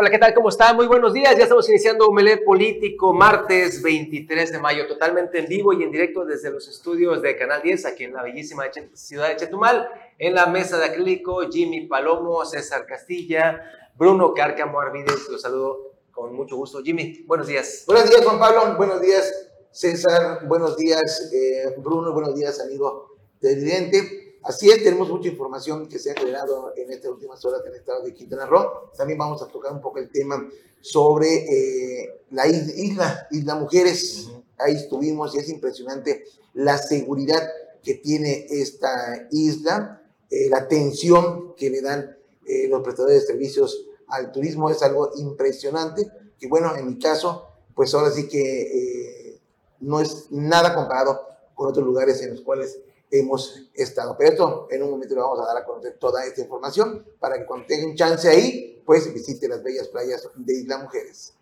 [0.00, 0.32] Hola, ¿qué tal?
[0.32, 0.76] ¿Cómo están?
[0.76, 1.36] Muy buenos días.
[1.36, 6.24] Ya estamos iniciando Omelet Político, martes 23 de mayo, totalmente en vivo y en directo
[6.24, 9.88] desde los estudios de Canal 10, aquí en la bellísima ciudad de Chetumal.
[10.16, 13.60] En la mesa de acrílico, Jimmy Palomo, César Castilla,
[13.96, 15.28] Bruno Cárcamo Arvides.
[15.32, 16.80] Los saludo con mucho gusto.
[16.80, 17.82] Jimmy, buenos días.
[17.84, 18.76] Buenos días, Juan Pablo.
[18.76, 20.46] Buenos días, César.
[20.46, 22.12] Buenos días, eh, Bruno.
[22.12, 24.27] Buenos días, amigo televidente.
[24.42, 27.78] Así es, tenemos mucha información que se ha generado en estas últimas horas en el
[27.80, 28.90] estado de Quintana Roo.
[28.96, 30.48] También vamos a tocar un poco el tema
[30.80, 31.44] sobre
[32.02, 34.28] eh, la isla, Isla Mujeres.
[34.58, 36.24] Ahí estuvimos y es impresionante
[36.54, 37.42] la seguridad
[37.82, 42.16] que tiene esta isla, eh, la atención que le dan
[42.46, 46.08] eh, los prestadores de servicios al turismo es algo impresionante.
[46.40, 49.40] Y bueno, en mi caso, pues ahora sí que
[49.80, 51.20] no es nada comparado
[51.54, 52.78] con otros lugares en los cuales
[53.10, 54.16] hemos estado.
[54.18, 57.38] Pero esto en un momento le vamos a dar a conocer toda esta información para
[57.38, 61.34] que cuando tengan chance ahí, pues visite las bellas playas de Isla Mujeres.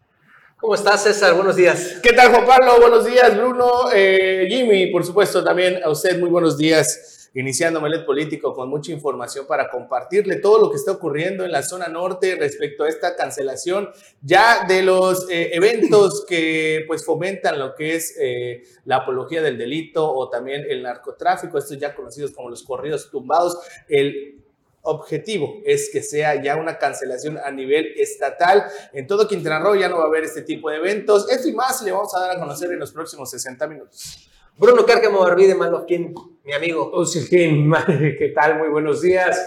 [0.58, 1.34] ¿Cómo estás, César?
[1.34, 1.96] Buenos días.
[2.02, 2.80] ¿Qué tal, Juan Pablo?
[2.80, 8.06] Buenos días, Bruno, eh, Jimmy, por supuesto, también a usted muy buenos días iniciando Melet
[8.06, 12.34] Político con mucha información para compartirle todo lo que está ocurriendo en la zona norte
[12.36, 13.90] respecto a esta cancelación
[14.22, 19.58] ya de los eh, eventos que pues fomentan lo que es eh, la apología del
[19.58, 23.58] delito o también el narcotráfico, estos ya conocidos como los corridos tumbados.
[23.86, 24.42] El
[24.80, 28.64] objetivo es que sea ya una cancelación a nivel estatal.
[28.92, 31.28] En todo Quintana Roo ya no va a haber este tipo de eventos.
[31.28, 34.30] Esto y más le vamos a dar a conocer en los próximos 60 minutos.
[34.58, 36.90] Bruno Cárcamo Barbide Malofquín, mi amigo.
[38.18, 38.58] ¿qué tal?
[38.58, 39.38] Muy buenos días.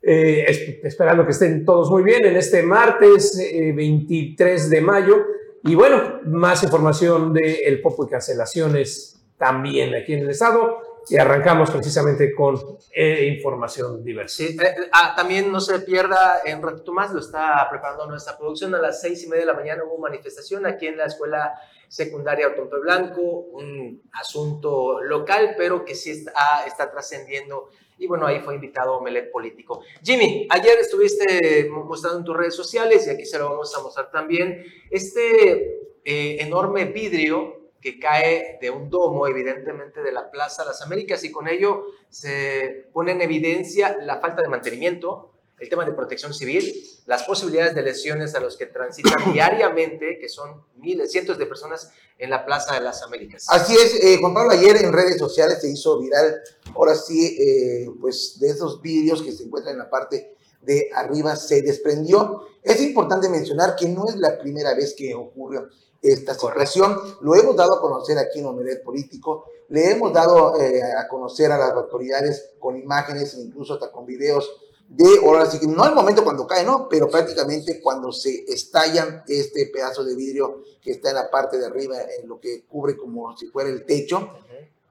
[0.00, 5.26] Eh, esperando que estén todos muy bien en este martes 23 eh, de mayo.
[5.64, 10.78] Y bueno, más información del el Popo y cancelaciones también aquí en el estado.
[11.08, 14.44] Y arrancamos precisamente con eh, información diversa.
[14.92, 18.74] Ah, también no se pierda, en ratito más lo está preparando nuestra producción.
[18.74, 21.54] A las seis y media de la mañana hubo manifestación aquí en la escuela
[21.88, 27.68] secundaria Otompe Blanco, un asunto local, pero que sí está, está trascendiendo.
[27.98, 29.82] Y bueno, ahí fue invitado Omelet Político.
[30.02, 34.10] Jimmy, ayer estuviste mostrando en tus redes sociales, y aquí se lo vamos a mostrar
[34.10, 40.70] también, este eh, enorme vidrio que cae de un domo, evidentemente de la Plaza de
[40.70, 45.84] las Américas, y con ello se pone en evidencia la falta de mantenimiento, el tema
[45.84, 51.12] de protección civil, las posibilidades de lesiones a los que transitan diariamente, que son miles,
[51.12, 53.44] cientos de personas en la Plaza de las Américas.
[53.50, 56.40] Así es, eh, Juan Pablo, ayer en redes sociales se hizo viral,
[56.74, 61.36] ahora sí, eh, pues de esos vídeos que se encuentran en la parte de arriba
[61.36, 62.46] se desprendió.
[62.62, 65.60] Es importante mencionar que no es la primera vez que ocurre
[66.04, 66.96] esta situación.
[67.20, 71.50] Lo hemos dado a conocer aquí en Omelet Político, le hemos dado eh, a conocer
[71.50, 74.48] a las autoridades con imágenes, incluso hasta con videos
[74.88, 79.24] de, ahora sí que no el momento cuando cae, no, pero prácticamente cuando se estalla
[79.26, 82.96] este pedazo de vidrio que está en la parte de arriba, en lo que cubre
[82.96, 84.28] como si fuera el techo,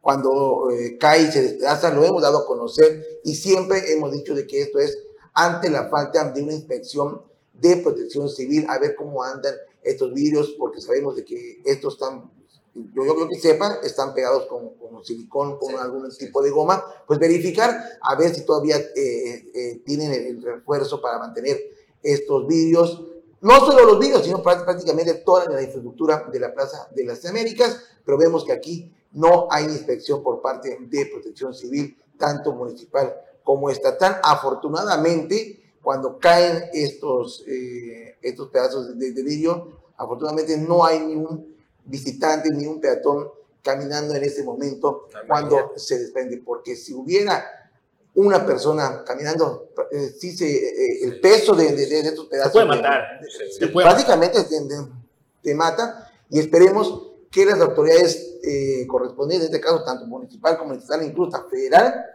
[0.01, 4.33] cuando eh, cae y se despedaza, lo hemos dado a conocer y siempre hemos dicho
[4.33, 4.97] de que esto es
[5.33, 7.21] ante la falta de una inspección
[7.53, 12.31] de protección civil, a ver cómo andan estos vidrios, porque sabemos de que estos están
[12.75, 16.83] yo, yo creo que sepan, están pegados con, con silicón, con algún tipo de goma,
[17.05, 21.59] pues verificar a ver si todavía eh, eh, tienen el, refuerzo para mantener
[22.01, 23.03] estos vídeos.
[23.41, 27.79] No solo los vídeos, sino prácticamente toda la infraestructura de la Plaza de las Américas,
[28.05, 33.13] pero vemos que aquí no hay inspección por parte de protección civil, tanto municipal
[33.43, 34.19] como estatal.
[34.23, 41.55] Afortunadamente, cuando caen estos, eh, estos pedazos de, de vidrio, afortunadamente no hay ningún
[41.85, 43.29] visitante ni un peatón
[43.61, 47.45] caminando en ese momento cuando se desprende, porque si hubiera
[48.15, 52.51] una persona caminando, eh, sí se, eh, el peso de, de, estos pedazos...
[52.51, 53.19] puede matar.
[53.73, 54.39] prácticamente
[55.41, 60.73] te, mata y esperemos que las autoridades eh, correspondientes, en este caso tanto municipal como
[60.73, 62.05] estatal, incluso federal,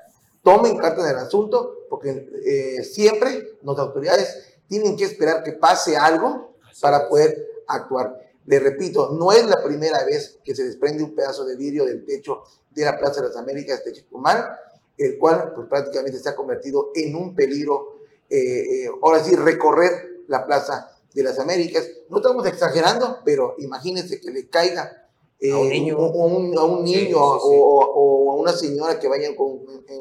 [0.49, 7.07] tomen carta del asunto, porque siempre las autoridades tienen que esperar que pase algo para
[7.07, 8.19] poder actuar.
[8.47, 12.07] Le repito, no es la primera vez que se desprende un pedazo de vidrio del
[12.07, 14.59] techo de la Plaza de las Américas de Chetumal,
[14.97, 17.99] el cual pues, prácticamente se ha convertido en un peligro,
[18.31, 21.87] eh, eh, ahora sí, recorrer la Plaza de las Américas.
[22.09, 25.08] No estamos exagerando, pero imagínense que le caiga
[25.41, 29.61] a un niño, a un, niño O, a una señora que vaya con,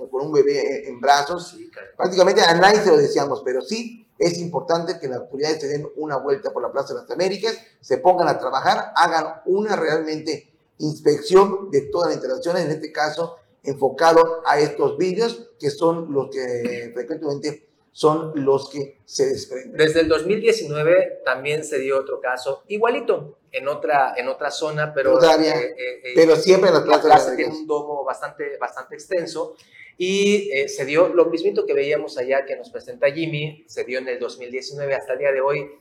[0.09, 1.55] con un bebé en, brazos.
[1.95, 5.87] Prácticamente a nadie se lo decíamos, pero sí es importante que las autoridades se den
[5.95, 10.51] una vuelta por la Plaza de las Américas, se pongan a trabajar, hagan una realmente
[10.79, 16.29] inspección de todas las instalaciones, en este caso enfocado a estos vídeos que son los
[16.29, 19.75] que frecuentemente son los que se desprenden.
[19.75, 25.13] Desde el 2019 también se dio otro caso, igualito, en otra, en otra zona, pero,
[25.19, 28.57] Todavía, eh, eh, eh, pero siempre en la plazas de plaza tiene un domo bastante,
[28.57, 29.55] bastante extenso
[29.97, 33.99] y eh, se dio lo mismito que veíamos allá que nos presenta Jimmy, se dio
[33.99, 35.71] en el 2019 hasta el día de hoy,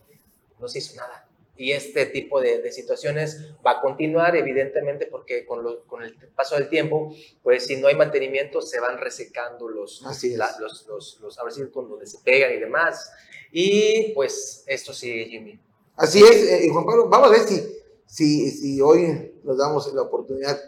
[0.58, 1.22] no se hizo nada.
[1.58, 6.14] Y este tipo de, de situaciones va a continuar, evidentemente, porque con, lo- con el
[6.34, 10.86] paso del tiempo, pues si no hay mantenimiento, se van resecando los, Así la- los,
[10.86, 13.10] los, los, ahora sí, con donde se pegan y demás.
[13.50, 15.58] Y pues esto sigue, Jimmy.
[15.96, 17.62] Así es, eh, Juan Pablo, vamos a ver si,
[18.06, 20.60] si, si hoy nos damos la oportunidad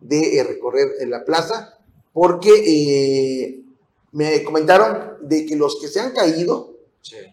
[0.00, 1.76] de eh, recorrer en la plaza,
[2.12, 3.62] porque eh,
[4.12, 6.74] me comentaron de que los que se han caído,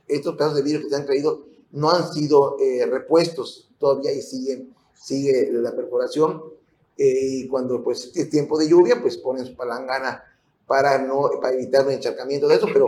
[0.07, 4.21] estos pedazos de vidrio que se han caído, no han sido eh, repuestos todavía y
[4.21, 6.41] siguen, sigue la perforación.
[6.97, 10.23] eh, y cuando pues es tiempo de lluvia, pues ponen su palangana
[10.67, 12.85] para, no, para evitar un encharcamiento de eso, pero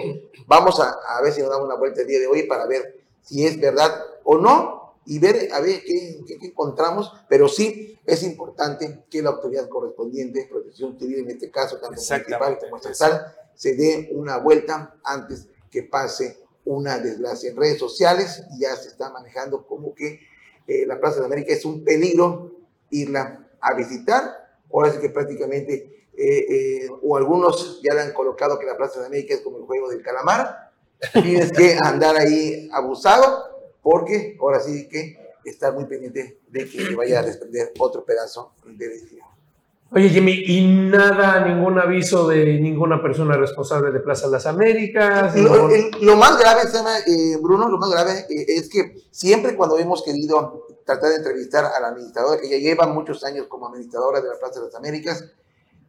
[0.48, 3.04] vamos a, a ver si nos damos una vuelta el día de hoy para ver
[3.22, 3.92] si es verdad
[4.26, 9.22] o no y ver a ver qué, qué- qué encontramos, pero sí es importante que
[9.22, 12.02] la autoridad correspondiente, protección civil en este caso, tanto
[12.36, 17.50] municipal como estatal, se dé una vuelta antes que pase una desgracia.
[17.52, 20.20] En redes sociales ya se está manejando como que
[20.68, 22.52] eh, la Plaza de América es un peligro
[22.90, 24.24] irla a visitar.
[24.74, 29.00] Ahora sí que prácticamente, eh, eh, o algunos ya le han colocado que la Plaza
[29.00, 30.72] de América es como el juego del calamar.
[31.14, 33.55] Tienes que andar ahí abusado
[33.86, 35.16] porque ahora sí que
[35.46, 39.24] estar muy pendiente de que te vaya a desprender otro pedazo de edificio.
[39.92, 45.36] Oye, Jimmy, ¿y nada, ningún aviso de ninguna persona responsable de Plaza Las Américas?
[45.38, 46.62] Lo, Ningún- el- lo más grave,
[47.06, 51.66] eh, Bruno, lo más grave eh, es que siempre cuando hemos querido tratar de entrevistar
[51.66, 54.76] a la administradora, que ya lleva muchos años como administradora de la Plaza de las
[54.76, 55.24] Américas,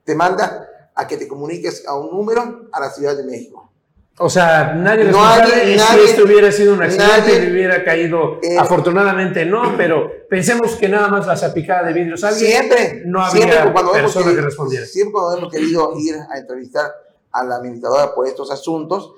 [0.04, 3.70] te manda a que te comuniques a un número a la Ciudad de México.
[4.18, 7.52] O sea, nadie No responsable y nadie- si esto hubiera sido un accidente nadie- le
[7.52, 12.50] hubiera caído, Eh, afortunadamente no, pero pensemos que nada más la zapicada de vidrios alguien
[12.50, 14.86] Siempre, no había siempre cuando hemos persona querido- que respondiera.
[14.86, 16.90] Siempre cuando hemos querido ir a entrevistar
[17.32, 19.12] a la administradora por estos asuntos,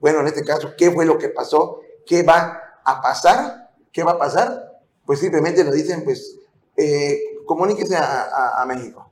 [0.00, 1.80] bueno, en este caso, ¿qué fue lo que pasó?
[2.06, 3.68] ¿Qué va a pasar?
[3.92, 4.78] ¿Qué va a pasar?
[5.04, 6.36] Pues simplemente nos dicen, pues,
[6.74, 9.10] eh, comuníquese a, a- a México.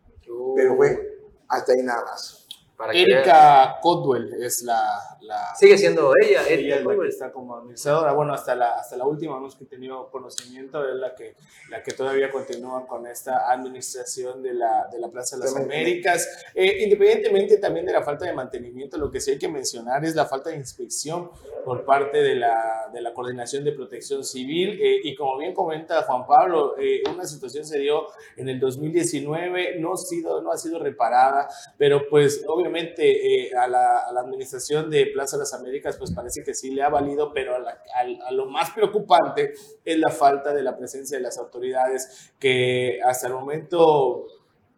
[0.55, 1.19] Pero fue
[1.49, 2.46] hasta ahí nada más.
[2.77, 2.93] Para.
[2.93, 7.57] Erika Codwell es la, la, Sigue siendo ella, ella Erika es la que está como
[7.57, 8.13] administradora.
[8.13, 11.35] Bueno, hasta la, hasta la última vez que he tenido conocimiento es la que,
[11.71, 15.75] la que todavía continúa con esta administración de la, de la Plaza de las Exactamente.
[15.75, 16.45] Américas.
[16.55, 20.15] Eh, independientemente también de la falta de mantenimiento, lo que sí hay que mencionar es
[20.15, 21.31] la falta de inspección
[21.67, 24.79] por parte de la, de la Coordinación de Protección Civil.
[24.81, 29.81] Eh, y como bien comenta Juan Pablo, eh, una situación se dio en el 2019,
[29.81, 34.21] no ha sido, no ha sido reparada, pero pues obviamente eh, a, la, a la
[34.21, 37.59] administración de Plaza de las Américas pues parece que sí le ha valido, pero a,
[37.59, 39.55] la- al- a lo más preocupante
[39.85, 44.27] es la falta de la presencia de las autoridades que hasta el momento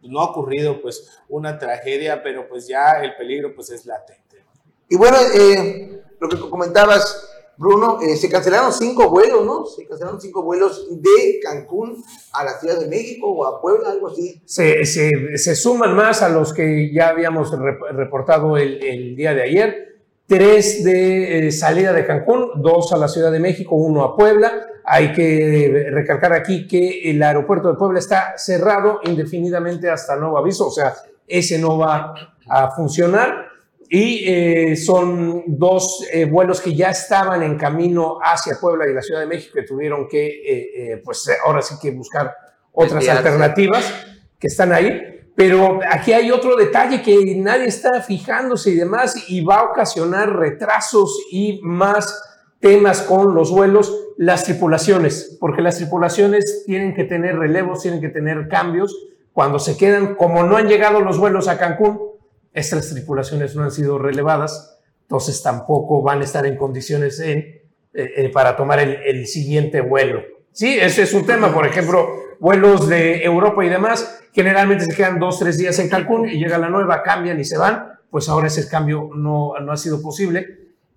[0.01, 4.43] no ha ocurrido pues una tragedia, pero pues ya el peligro pues es latente.
[4.89, 7.25] Y bueno, eh, lo que comentabas,
[7.57, 9.65] Bruno, eh, se cancelaron cinco vuelos, ¿no?
[9.65, 12.01] Se cancelaron cinco vuelos de Cancún
[12.33, 14.41] a la Ciudad de México o a Puebla, algo así.
[14.45, 19.85] se, se- suman más a los que ya habíamos rep- reportado el, día de ayer.
[20.25, 24.51] Tres de eh, salida de Cancún, dos a la Ciudad de México, uno a Puebla.
[24.85, 30.67] Hay que recalcar aquí que el aeropuerto de Puebla está cerrado indefinidamente hasta nuevo aviso,
[30.67, 30.93] o sea,
[31.27, 32.13] ese no va
[32.47, 33.48] a funcionar.
[33.91, 39.01] Y eh, son dos eh, vuelos que ya estaban en camino hacia Puebla y la
[39.01, 42.35] Ciudad de México que tuvieron que, eh, eh, pues ahora sí que buscar
[42.71, 43.27] otras Desviarse.
[43.27, 43.93] alternativas
[44.37, 45.31] que están ahí.
[45.35, 50.35] Pero aquí hay otro detalle que nadie está fijándose y demás y va a ocasionar
[50.35, 52.21] retrasos y más
[52.59, 58.09] temas con los vuelos, las tripulaciones, porque las tripulaciones tienen que tener relevos, tienen que
[58.09, 58.95] tener cambios.
[59.31, 62.08] Cuando se quedan, como no han llegado los vuelos a Cancún,
[62.53, 67.63] estas tripulaciones no han sido relevadas, entonces tampoco van a estar en condiciones eh,
[67.93, 70.21] eh, para tomar el, el siguiente vuelo.
[70.51, 72.07] Sí, ese es un tema, por ejemplo,
[72.39, 76.57] vuelos de Europa y demás, generalmente se quedan dos, tres días en Cancún y llega
[76.57, 80.45] la nueva, cambian y se van, pues ahora ese cambio no, no ha sido posible,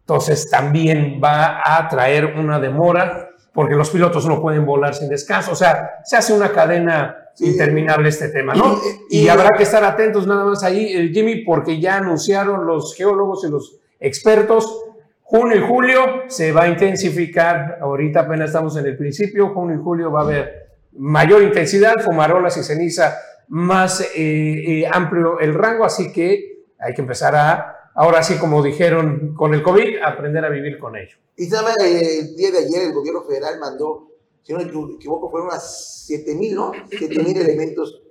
[0.00, 5.52] entonces también va a traer una demora porque los pilotos no pueden volar sin descanso,
[5.52, 7.46] o sea, se hace una cadena Sí.
[7.46, 8.78] interminable este tema, ¿no?
[9.10, 12.66] Y- Y, y- habrá que estar atentos nada más ahí, eh, Jimmy, porque ya anunciaron
[12.66, 14.84] los geólogos y los expertos,
[15.22, 19.82] junio y julio se va a intensificar, ahorita apenas estamos en el principio, junio y
[19.82, 20.66] julio va a haber
[20.98, 23.16] mayor intensidad, fumarolas y ceniza
[23.48, 28.62] más eh, eh, amplio el rango, así que hay que empezar a ahora sí, como
[28.62, 31.16] dijeron con el COVID, aprender a vivir con ello.
[31.36, 34.08] Y eh, el día de ayer el gobierno federal mandó,
[34.42, 36.72] si no me equivoco, fueron unas 7 mil, ¿no?
[36.90, 38.02] 7 mil elementos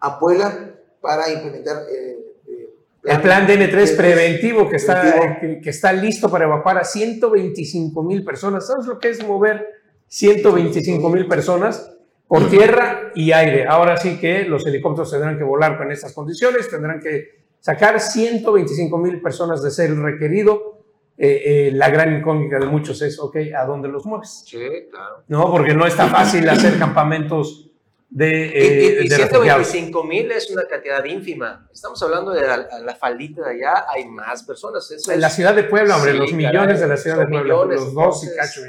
[0.00, 2.18] a Puebla para implementar eh,
[2.48, 2.70] eh,
[3.04, 8.66] el plan DN3 preventivo que está, que, está listo para evacuar a 125 mil personas.
[8.66, 9.64] ¿Sabes lo que es mover
[10.08, 11.92] 125 mil personas
[12.26, 13.66] por tierra y aire?
[13.66, 18.96] Ahora sí que los helicópteros tendrán que volar con estas condiciones, tendrán que sacar 125
[18.96, 20.84] mil personas de ser requerido.
[21.18, 24.44] Eh, la gran incógnita de muchos es, ok, ¿a dónde los mueves?
[24.46, 25.24] Sí, claro.
[25.26, 27.68] No, porque no está fácil hacer campamentos
[28.08, 31.68] de, eh, y, 125 mil es una cantidad ínfima.
[31.72, 34.88] Estamos hablando de la, faldita de allá, hay más personas.
[35.08, 38.22] en la ciudad de Puebla, hombre, los millones de la ciudad de Puebla, los dos
[38.22, 38.60] y cacho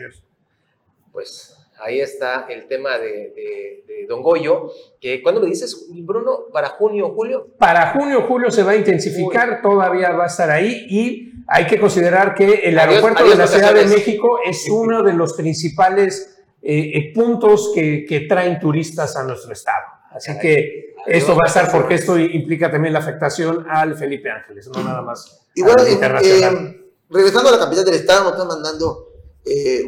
[1.11, 7.11] Pues ahí está el tema de, Don Goyo, que cuando me dices, Bruno, para junio,
[7.13, 7.47] julio.
[7.57, 11.79] Para junio, julio se va a intensificar, todavía va a estar ahí y hay que
[11.79, 16.91] considerar que el aeropuerto de la Ciudad de México es uno de los principales eh,
[16.93, 19.85] eh, puntos que, que, traen turistas a nuestro estado.
[20.11, 24.69] Así que esto va a estar porque esto implica también la afectación al Felipe Ángeles,
[24.73, 25.47] no nada más.
[25.53, 29.07] Y bueno, eh, regresando a la capital del estado, nos están mandando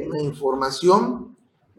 [0.05, 1.28] una información,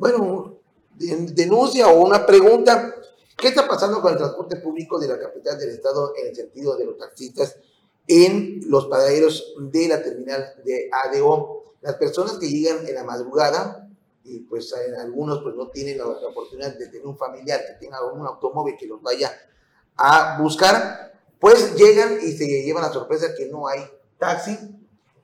[0.00, 0.56] bueno,
[0.96, 2.94] denuncia o una pregunta.
[3.36, 6.76] ¿Qué está pasando con el transporte público de la capital del estado en el sentido
[6.76, 7.56] de los taxistas
[8.06, 11.64] en los padaderos de la terminal de ADO?
[11.82, 13.88] Las personas que llegan en la madrugada
[14.24, 18.26] y pues algunos pues no tienen la, oportunidad de tener un familiar que tenga un
[18.26, 19.30] automóvil que los vaya
[19.96, 23.80] a buscar, pues llegan y se llevan la sorpresa que no hay
[24.18, 24.56] taxi.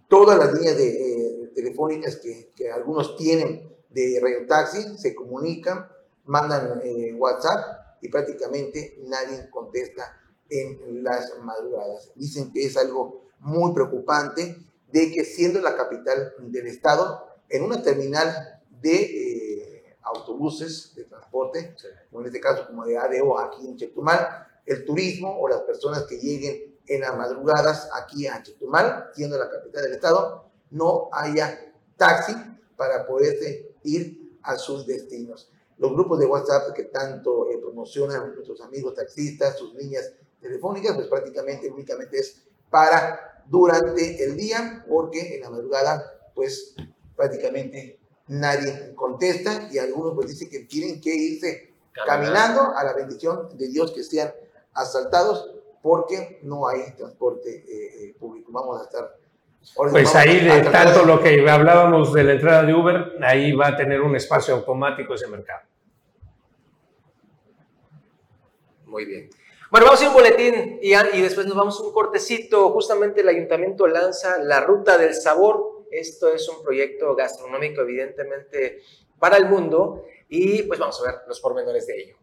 [0.09, 5.89] Todas las líneas de, eh, telefónicas que, algunos tienen de radio taxi se comunican,
[6.27, 12.13] mandan eh, WhatsApp y prácticamente nadie contesta en las madrugadas.
[12.15, 14.59] Dicen que es algo muy preocupante
[14.93, 21.75] de que siendo la capital del estado, en una terminal de eh, autobuses de transporte,
[22.13, 26.03] o en este caso como de ADO aquí en Chetumal, el turismo o las personas
[26.03, 31.73] que lleguen en las madrugadas aquí a Chetumal, siendo la capital del estado, no haya
[31.97, 32.35] taxi
[32.77, 35.51] para poderse ir a sus destinos.
[35.79, 41.09] Los grupos de WhatsApp que tanto eh, promocionan nuestros amigos taxistas, sus líneas telefónicas, pues
[41.09, 46.75] prácticamente únicamente es para durante el día, porque en la madrugada, pues
[47.15, 51.75] prácticamente nadie contesta y algunos pues dicen que tienen que irse
[52.07, 54.33] caminando a la bendición de Dios que sean
[54.75, 58.51] asaltados porque no hay transporte eh, eh, público.
[58.53, 59.17] Vamos a estar...
[59.75, 63.77] Pues ahí de tanto lo que hablábamos de la entrada de Uber, ahí va a
[63.77, 65.63] tener un espacio automático ese mercado.
[68.85, 69.31] Muy bien.
[69.71, 72.71] Bueno, vamos a ir un boletín y, y después nos vamos a un cortecito.
[72.71, 78.83] Justamente el ayuntamiento lanza la ruta del sabor esto es un proyecto gastronómico evidentemente
[79.19, 82.17] para el mundo y pues vamos a ver los pormenores de ello.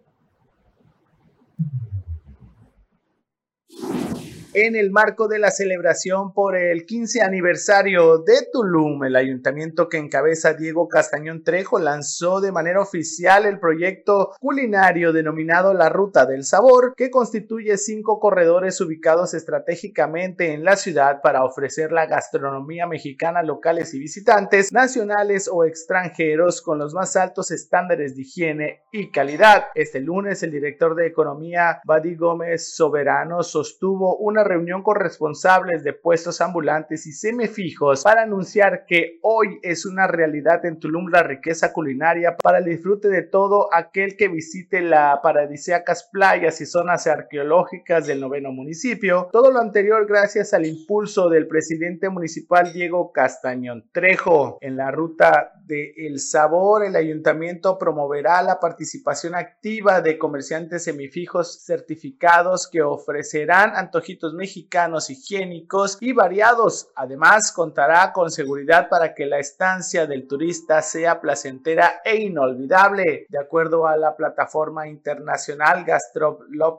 [4.54, 9.98] En el marco de la celebración por el 15 aniversario de Tulum, el ayuntamiento que
[9.98, 16.44] encabeza Diego Castañón Trejo lanzó de manera oficial el proyecto culinario denominado La Ruta del
[16.44, 23.40] Sabor, que constituye cinco corredores ubicados estratégicamente en la ciudad para ofrecer la gastronomía mexicana
[23.40, 29.10] a locales y visitantes, nacionales o extranjeros, con los más altos estándares de higiene y
[29.10, 29.66] calidad.
[29.74, 35.94] Este lunes, el director de Economía, Badi Gómez Soberano, sostuvo una reunión con responsables de
[35.94, 41.74] puestos ambulantes y semifijos para anunciar que hoy es una realidad en Tulum la riqueza
[41.74, 48.08] culinaria para el disfrute de todo aquel que visite la paradisíacas playas y zonas arqueológicas
[48.08, 49.30] del noveno municipio.
[49.32, 54.58] Todo lo anterior gracias al impulso del presidente municipal Diego Castañón Trejo.
[54.62, 61.64] En la ruta de El Sabor, el ayuntamiento promoverá la participación activa de comerciantes semifijos
[61.66, 66.90] certificados que ofrecerán antojitos mexicanos higiénicos y variados.
[66.96, 73.26] Además, contará con seguridad para que la estancia del turista sea placentera e inolvidable.
[73.30, 75.86] De acuerdo a la plataforma internacional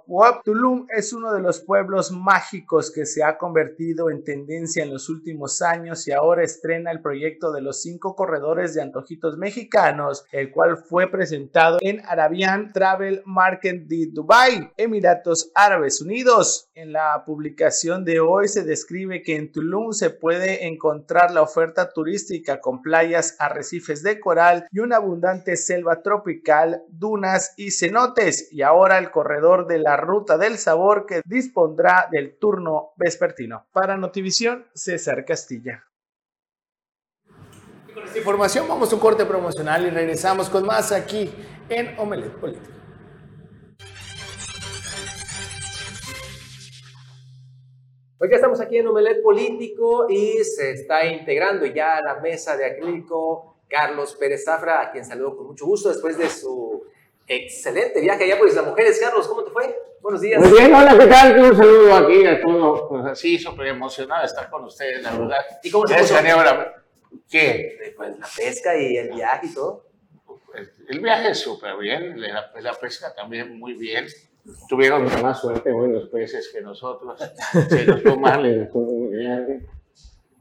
[0.06, 4.92] Web, Tulum es uno de los pueblos mágicos que se ha convertido en tendencia en
[4.92, 10.24] los últimos años y ahora estrena el proyecto de los cinco corredores de antojitos mexicanos,
[10.32, 16.70] el cual fue presentado en Arabian Travel Market de Dubai, Emiratos Árabes Unidos.
[16.74, 21.92] En la publicación de hoy se describe que en Tulum se puede encontrar la oferta
[21.92, 28.48] turística con playas, arrecifes de coral y una abundante selva tropical, dunas y cenotes.
[28.52, 33.66] Y ahora el corredor de la ruta del sabor que dispondrá del turno vespertino.
[33.72, 35.84] Para Notivisión, César Castilla.
[38.14, 41.34] Esta información vamos a un corte promocional y regresamos con más aquí
[41.68, 42.70] en Omelet Político.
[48.20, 52.56] Hoy ya estamos aquí en Omelet Político y se está integrando ya a la mesa
[52.56, 56.84] de acrílico Carlos Pérez Zafra, a quien saludo con mucho gusto después de su
[57.26, 59.00] excelente viaje allá por Isla Mujeres.
[59.00, 59.76] Carlos, ¿cómo te fue?
[60.00, 60.40] Buenos días.
[60.40, 61.36] Muy bien, hola, ¿qué tal?
[61.50, 62.84] Un saludo aquí a todos.
[62.88, 65.40] Pues así, súper emocionado de estar con ustedes, la verdad.
[65.64, 66.14] ¿Y cómo se puso?
[67.28, 67.94] ¿Qué?
[67.96, 69.86] Pues la pesca y el viaje y todo.
[70.88, 74.06] El viaje es súper bien, la, la, pesca también muy bien.
[74.68, 77.18] Tuvieron más suerte hoy los peces que nosotros.
[77.68, 78.42] Se los toman
[78.72, 79.66] muy bien.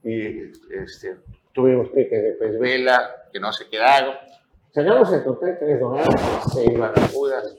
[0.03, 1.17] Y este,
[1.53, 4.15] tuvimos peques de pez vela que no se quedaron.
[4.71, 7.55] Sacamos en total tres doradas, seis barracudas,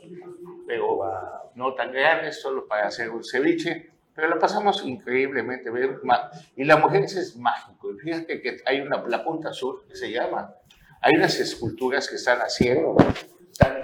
[0.67, 1.01] pero
[1.55, 3.94] no tan grandes, solo para hacer un ceviche.
[4.15, 5.71] Pero la pasamos increíblemente.
[6.57, 7.93] Y la mujer es mágico.
[7.93, 10.55] Y fíjate que hay una, la Punta Sur, que se llama,
[11.01, 12.97] hay unas esculturas que están haciendo,
[13.51, 13.83] están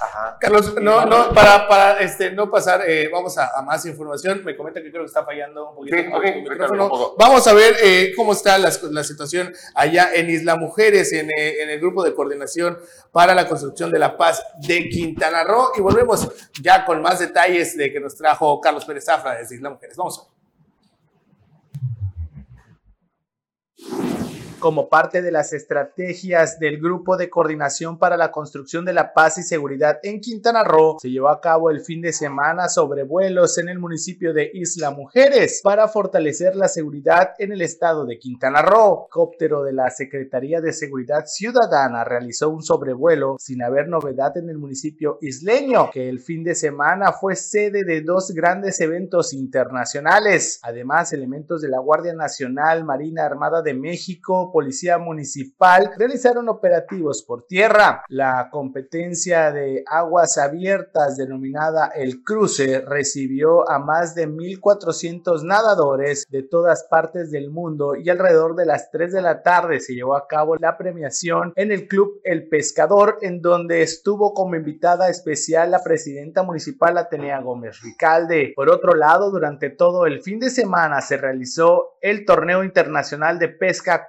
[0.00, 0.36] Ajá.
[0.40, 4.44] Carlos, no, no, para, para este, no pasar, eh, vamos a, a, más información.
[4.44, 7.14] Me comenta que creo que está fallando un poquito sí, okay, el micrófono.
[7.18, 11.62] Vamos a ver eh, cómo está la, la, situación allá en Isla Mujeres, en, eh,
[11.62, 12.78] en, el grupo de coordinación
[13.10, 15.72] para la construcción de la paz de Quintana Roo.
[15.76, 16.28] Y volvemos
[16.62, 19.96] ya con más detalles de que nos trajo Carlos Pérez Zafra desde Isla Mujeres.
[19.96, 20.37] Vamos a ver.
[24.58, 29.38] Como parte de las estrategias del Grupo de Coordinación para la Construcción de la Paz
[29.38, 33.68] y Seguridad en Quintana Roo, se llevó a cabo el fin de semana sobrevuelos en
[33.68, 39.06] el municipio de Isla Mujeres para fortalecer la seguridad en el estado de Quintana Roo.
[39.10, 44.58] Cóptero de la Secretaría de Seguridad Ciudadana realizó un sobrevuelo sin haber novedad en el
[44.58, 50.58] municipio isleño, que el fin de semana fue sede de dos grandes eventos internacionales.
[50.62, 57.44] Además, elementos de la Guardia Nacional, Marina Armada de México, Policía Municipal realizaron operativos por
[57.44, 58.04] tierra.
[58.08, 66.42] La competencia de aguas abiertas denominada El Cruce recibió a más de 1.400 nadadores de
[66.42, 70.26] todas partes del mundo y alrededor de las 3 de la tarde se llevó a
[70.26, 75.82] cabo la premiación en el Club El Pescador en donde estuvo como invitada especial la
[75.82, 78.52] presidenta municipal Atenea Gómez Ricalde.
[78.54, 83.48] Por otro lado, durante todo el fin de semana se realizó el torneo internacional de
[83.48, 84.08] pesca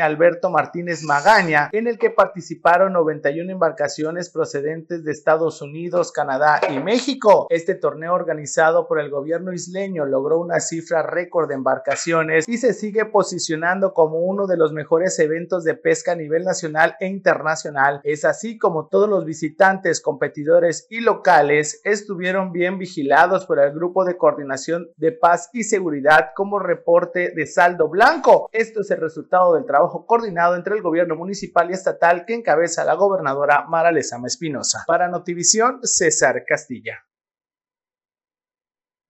[0.00, 6.78] Alberto Martínez Magaña, en el que participaron 91 embarcaciones procedentes de Estados Unidos, Canadá y
[6.78, 7.46] México.
[7.50, 12.74] Este torneo organizado por el gobierno isleño logró una cifra récord de embarcaciones y se
[12.74, 18.00] sigue posicionando como uno de los mejores eventos de pesca a nivel nacional e internacional.
[18.04, 24.04] Es así como todos los visitantes, competidores y locales estuvieron bien vigilados por el Grupo
[24.04, 28.48] de Coordinación de Paz y Seguridad como reporte de saldo blanco.
[28.52, 32.84] Esto es el resultado del trabajo coordinado entre el gobierno municipal y estatal que encabeza
[32.84, 34.82] la gobernadora Mara Lezama Espinosa.
[34.86, 37.04] Para Notivisión, César Castilla.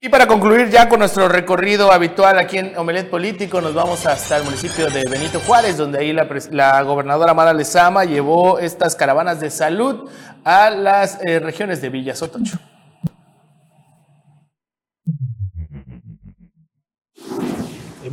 [0.02, 4.36] Y para concluir ya con nuestro recorrido habitual aquí en Omelet Político, nos vamos hasta
[4.38, 9.50] el municipio de Benito Juárez, donde ahí la, gobernadora Mara Lezama llevó estas caravanas de
[9.50, 10.10] salud
[10.44, 12.58] a las eh, regiones de Villa Sotocho.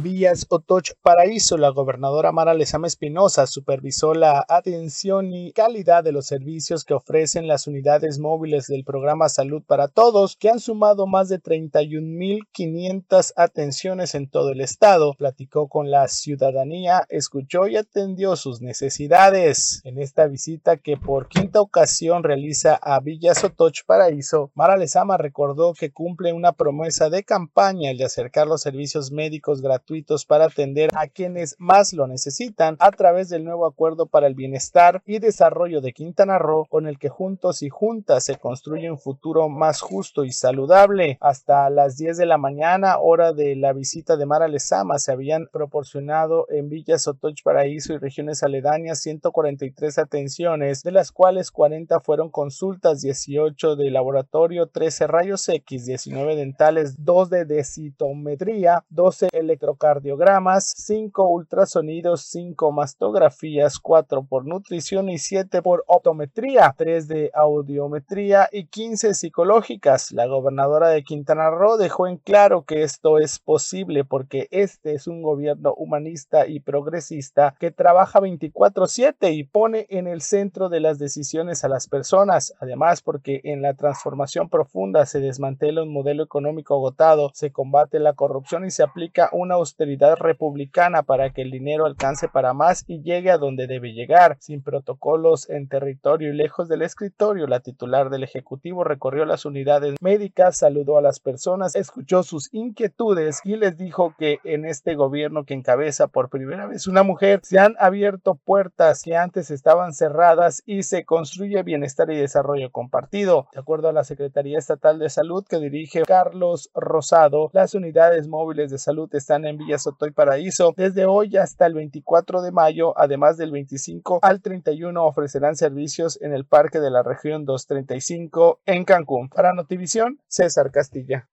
[0.07, 6.27] Villas Otoch Paraíso, la gobernadora Mara Lezama Espinosa supervisó la atención y calidad de los
[6.27, 11.27] servicios que ofrecen las unidades móviles del programa Salud para Todos, que han sumado más
[11.27, 15.13] de 31.500 atenciones en todo el estado.
[15.17, 19.81] Platicó con la ciudadanía, escuchó y atendió sus necesidades.
[19.83, 25.73] En esta visita que por quinta ocasión realiza a Villas Otoch Paraíso, Mara Lezama recordó
[25.73, 29.96] que cumple una promesa de campaña el de acercar los servicios médicos gratuitos
[30.27, 35.01] para atender a quienes más lo necesitan a través del nuevo acuerdo para el bienestar
[35.05, 39.49] y desarrollo de Quintana Roo con el que juntos y juntas se construye un futuro
[39.49, 41.17] más justo y saludable.
[41.19, 45.47] Hasta las 10 de la mañana, hora de la visita de Mara Lezama, se habían
[45.51, 52.29] proporcionado en Villa Sotoch Paraíso y regiones aledañas 143 atenciones, de las cuales 40 fueron
[52.29, 60.73] consultas, 18 de laboratorio, 13 rayos X, 19 dentales, 2 de densitometría, 12 electro ecocardiogramas,
[60.75, 68.65] 5 ultrasonidos, 5 mastografías, 4 por nutrición y 7 por optometría, 3 de audiometría y
[68.65, 70.11] 15 psicológicas.
[70.11, 75.07] La gobernadora de Quintana Roo dejó en claro que esto es posible porque este es
[75.07, 80.99] un gobierno humanista y progresista que trabaja 24/7 y pone en el centro de las
[80.99, 82.53] decisiones a las personas.
[82.59, 88.13] Además, porque en la transformación profunda se desmantela un modelo económico agotado, se combate la
[88.13, 93.01] corrupción y se aplica una austeridad republicana para que el dinero alcance para más y
[93.01, 94.37] llegue a donde debe llegar.
[94.39, 99.95] Sin protocolos en territorio y lejos del escritorio, la titular del Ejecutivo recorrió las unidades
[100.01, 105.43] médicas, saludó a las personas, escuchó sus inquietudes y les dijo que en este gobierno
[105.43, 110.63] que encabeza por primera vez una mujer se han abierto puertas que antes estaban cerradas
[110.65, 113.47] y se construye bienestar y desarrollo compartido.
[113.53, 118.71] De acuerdo a la Secretaría Estatal de Salud que dirige Carlos Rosado, las unidades móviles
[118.71, 120.73] de salud están en Villa Soto y Paraíso.
[120.77, 126.33] Desde hoy hasta el 24 de mayo, además del 25 al 31, ofrecerán servicios en
[126.33, 129.29] el Parque de la Región 235 en Cancún.
[129.29, 131.27] Para Notivisión, César Castilla.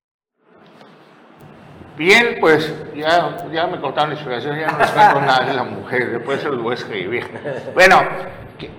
[1.96, 5.62] Bien, pues ya, ya me cortaron la explicación, ya no les cuento nada de la
[5.62, 7.72] mujer, después se los voy a.
[7.72, 8.00] Bueno,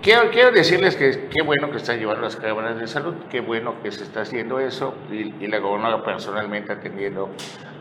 [0.01, 3.75] quiero, quiero decirles que qué bueno que están llevando las caravanas de salud, qué bueno
[3.81, 7.29] que se está haciendo eso y, y la gobernadora personalmente atendiendo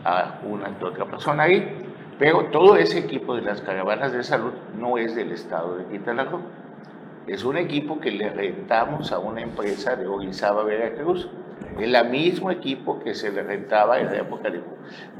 [0.03, 1.85] a una y otra persona ahí,
[2.19, 6.25] pero todo ese equipo de las caravanas de salud no es del estado de Quintana
[6.25, 6.41] Roo,
[7.27, 11.27] es un equipo que le rentamos a una empresa de Orizaba, Veracruz,
[11.79, 14.61] el mismo equipo que se le rentaba en la época de,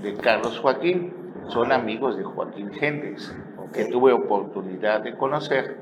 [0.04, 1.14] de Carlos Joaquín.
[1.48, 3.36] Son amigos de Joaquín Hendrix,
[3.74, 5.78] que tuve oportunidad de conocer.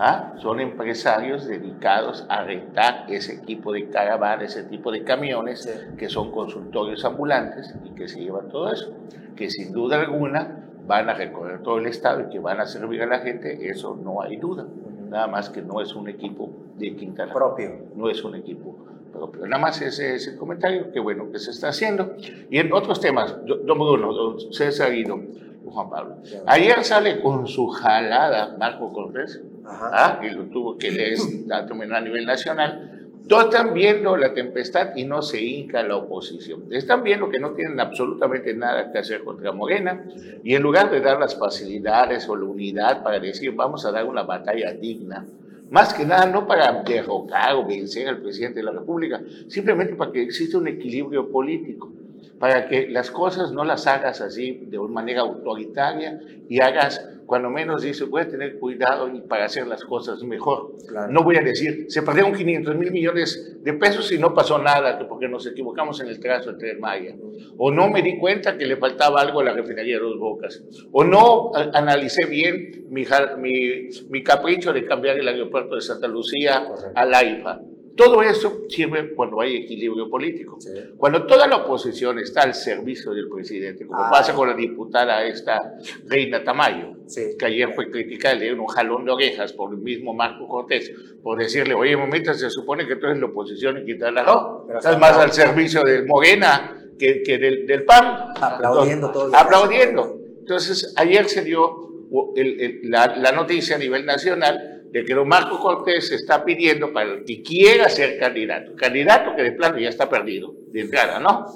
[0.00, 0.34] ¿Ah?
[0.38, 6.30] Son empresarios dedicados a rentar ese equipo de caravana, ese tipo de camiones, que son
[6.30, 8.94] consultorios ambulantes y que se llevan todo eso.
[9.34, 13.02] Que sin duda alguna van a recorrer todo el estado y que van a servir
[13.02, 14.68] a la gente, eso no hay duda.
[15.10, 17.32] Nada más que no es un equipo de Quintana.
[17.32, 17.88] Propio.
[17.96, 18.76] No es un equipo
[19.12, 19.48] propio.
[19.48, 22.14] Nada más ese es el comentario, qué bueno que se está haciendo.
[22.50, 26.16] Y en otros temas, don Bruno, don César don Juan Pablo.
[26.46, 30.20] Ayer sale con su jalada Marco Cortés, ¿ah?
[30.22, 31.18] y lo tuvo que leer
[31.50, 32.98] a nivel nacional.
[33.28, 36.64] Todos están viendo la tempestad y no se hinca la oposición.
[36.70, 40.02] Están viendo que no tienen absolutamente nada que hacer contra Morena
[40.42, 44.06] y en lugar de dar las facilidades o la unidad para decir vamos a dar
[44.06, 45.26] una batalla digna,
[45.70, 50.10] más que nada no para derrocar o vencer al presidente de la República, simplemente para
[50.10, 51.92] que exista un equilibrio político,
[52.38, 57.50] para que las cosas no las hagas así de una manera autoritaria y hagas, cuando
[57.50, 60.76] menos dice, voy a tener cuidado y para hacer las cosas mejor.
[61.10, 64.98] No voy a decir, se perdieron 500 mil millones de pesos y no pasó nada,
[65.08, 67.16] porque nos equivocamos en el trazo entre el Maya.
[67.58, 70.62] O no me di cuenta que le faltaba algo a la refinería de Dos Bocas.
[70.92, 73.04] O no analicé bien mi,
[73.38, 77.60] mi, mi capricho de cambiar el aeropuerto de Santa Lucía a la IFA.
[77.98, 80.56] Todo eso sirve cuando hay equilibrio político.
[80.96, 84.08] Cuando toda la oposición está al servicio del presidente, como Ah.
[84.10, 85.74] pasa con la diputada esta
[86.06, 86.94] Reina Tamayo,
[87.36, 90.92] que ayer fue criticada, le dieron un jalón de orejas por el mismo Marco Cortés,
[91.24, 94.78] por decirle, oye, momento, se supone que tú eres la oposición y Quintana Roo, Pero
[94.78, 98.28] estás está más al servicio del Morena que, que del, del PAN.
[98.40, 100.18] Aplaudiendo todo Aplaudiendo.
[100.38, 101.88] Entonces, ayer se dio
[102.36, 106.92] el- el- la, la noticia a nivel nacional de que don Marco Cortés está pidiendo
[106.92, 111.20] para el que quiera ser candidato, candidato que de plano ya está perdido, de entrada,
[111.20, 111.46] ¿no?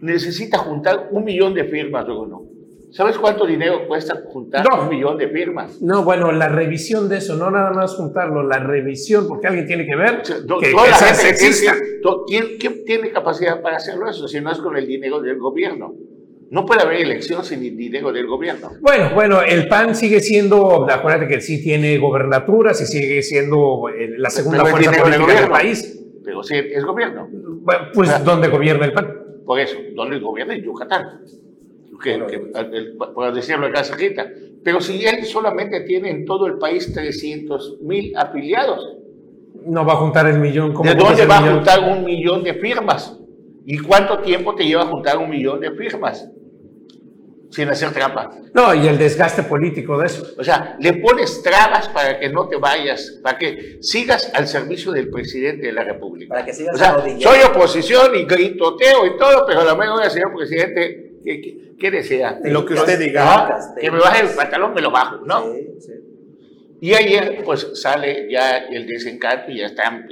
[0.00, 2.42] Necesita juntar un millón de firmas, Bruno.
[2.90, 4.82] ¿Sabes cuánto dinero cuesta juntar No.
[4.82, 5.80] un millón de firmas?
[5.80, 9.86] No, bueno, la revisión de eso, no nada más juntarlo, la revisión, porque alguien tiene
[9.86, 11.74] que ver O sea, que, to- que toda la gente que tiene- sexista.
[12.02, 15.38] to- ¿quién, quién tiene capacidad para hacerlo eso si no es con el dinero del
[15.38, 15.94] gobierno?
[16.52, 18.72] No puede haber elección sin dinero del gobierno.
[18.82, 24.10] Bueno, bueno, el PAN sigue siendo, acuérdate que sí tiene gobernaturas y sigue siendo eh,
[24.18, 25.98] la segunda fuerza del política del país.
[26.22, 27.26] Pero sí, es gobierno.
[27.32, 29.16] Bueno, pues, ¿dónde gobierna el PAN?
[29.46, 30.54] Por eso, ¿dónde gobierna?
[30.54, 31.22] En Yucatán.
[32.02, 34.26] Que, que- el- por decirlo acá cerquita.
[34.62, 38.98] Pero si él solamente tiene en todo el país 300 mil afiliados,
[39.64, 42.52] No va a juntar el millón como ¿de dónde va a juntar un millón de
[42.54, 43.18] firmas?
[43.64, 46.28] ¿Y cuánto tiempo te lleva a juntar un millón de firmas?
[47.52, 48.30] Sin hacer trampa.
[48.54, 50.26] No, y el desgaste político de eso.
[50.38, 54.90] O sea, le pones trabas para que no te vayas, para que sigas al servicio
[54.90, 56.34] del presidente de la República.
[56.34, 60.10] Para que sigas O sea, soy oposición y gritoteo y todo, pero a la mejor,
[60.10, 62.40] señor presidente, ¿qué, qué, qué desea?
[62.42, 63.60] Lo que usted Te diga.
[63.78, 65.52] Que me baje el pantalón, me lo bajo, ¿no?
[65.52, 65.92] Sí, sí.
[66.80, 70.08] Y ayer, pues sale ya el desencanto y ya están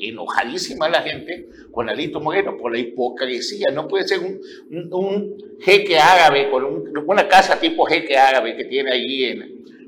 [0.00, 3.66] enojadísima la gente con Alito Moreno por la hipocresía.
[3.72, 6.64] No puede ser un, un, un jeque árabe con
[7.06, 9.42] una casa tipo jeque árabe que tiene allí en,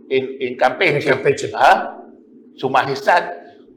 [0.09, 1.09] en, en Campeche.
[1.09, 1.51] En Campeche.
[1.55, 2.05] ¿ah?
[2.55, 3.33] Su majestad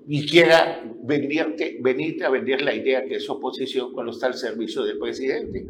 [0.08, 4.84] y quiera venirte, venirte a vender la idea que es oposición cuando está al servicio
[4.84, 5.66] del presidente.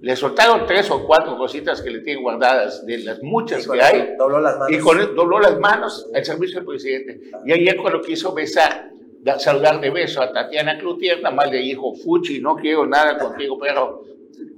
[0.00, 4.10] Le soltaron tres o cuatro cositas que le tienen guardadas de las muchas que hay.
[4.18, 4.76] Dobló las manos.
[4.76, 7.30] Y con él dobló las manos al servicio del presidente.
[7.46, 8.90] Y ayer cuando quiso besar,
[9.38, 13.58] saludar de beso a Tatiana Cloutier, nada más le dijo, Fuchi, no quiero nada contigo,
[13.58, 14.04] pero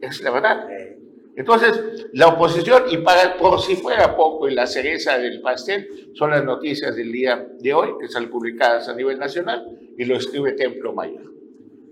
[0.01, 0.69] es la verdad.
[1.37, 6.31] Entonces, la oposición, y para, por si fuera poco, y la cereza del pastel, son
[6.31, 9.65] las noticias del día de hoy, que están publicadas a nivel nacional,
[9.97, 11.33] y lo escribe Templo Mayor.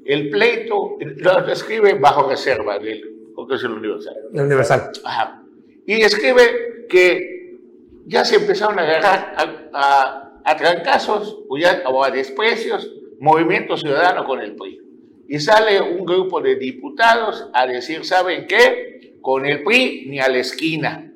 [0.04, 4.14] El pleito lo escribe bajo reserva del Congreso Universal.
[4.34, 4.90] El Universal.
[5.04, 5.42] Ajá.
[5.86, 7.58] Y escribe que
[8.06, 14.40] ya se empezaron a agarrar a, a, a trancazos o, a desprecios Movimiento Ciudadano con
[14.40, 14.80] el PRI.
[15.28, 19.16] Y sale un grupo de diputados a decir, ¿saben qué?
[19.20, 21.12] Con el PRI ni a la esquina.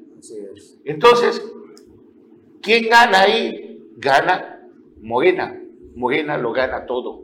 [0.84, 1.40] Entonces,
[2.60, 3.78] ¿quién gana ahí?
[3.96, 4.66] Gana
[5.00, 5.56] Morena.
[5.94, 7.22] Morena lo gana todo.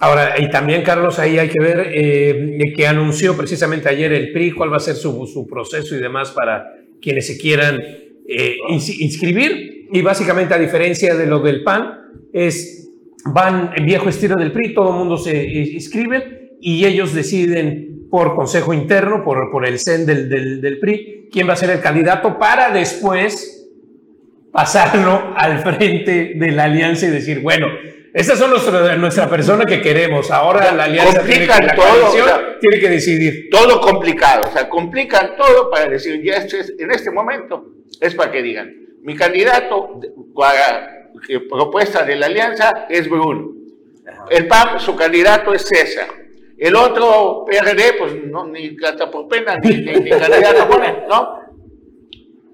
[0.00, 4.52] Ahora, y también, Carlos, ahí hay que ver eh, que anunció precisamente ayer el PRI
[4.52, 6.64] cuál va a ser su, su proceso y demás para
[7.00, 7.78] quienes se quieran
[8.26, 9.69] eh, ins- inscribir.
[9.92, 11.98] Y básicamente, a diferencia de lo del PAN,
[12.32, 12.88] es
[13.24, 18.34] van en viejo estilo del PRI, todo el mundo se inscribe y ellos deciden por
[18.34, 21.80] consejo interno, por, por el CEN del, del, del PRI, quién va a ser el
[21.80, 23.68] candidato para después
[24.52, 27.66] pasarlo al frente de la alianza y decir, bueno,
[28.12, 30.30] estas son nuestra, nuestra persona que queremos.
[30.30, 33.48] Ahora la alianza tiene que, la todo, o sea, tiene que decidir.
[33.50, 37.66] todo complicado, o sea, complican todo para decir, ya este es- en este momento
[38.00, 40.00] es para que digan, mi candidato
[40.34, 43.52] para que propuesta de la alianza es Bruno.
[44.30, 46.06] El PAN, su candidato es César.
[46.58, 51.40] El otro PRD, pues no, ni gata por pena, ni, ni- ni candidato pone, ¿no?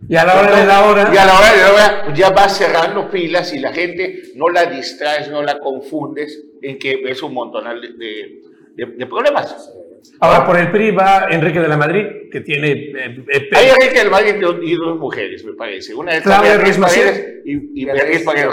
[0.09, 2.19] Y a la hora de la hora, Y a la hora de la hora, pues
[2.19, 7.03] ya vas cerrando filas y la gente no la distraes, no la confundes en que
[7.07, 7.35] es un
[7.81, 8.41] de-
[8.77, 9.73] de- de problemas.
[10.21, 12.05] ahora por el PRI va Enrique de la Madrid,
[12.37, 12.71] que tiene...
[12.73, 15.95] eh, eh, Hay Enrique del Valle y dos mujeres, me parece.
[15.95, 16.77] Una de Claudia Ruiz.
[16.77, 18.51] Paredes y, y Beatriz Paredes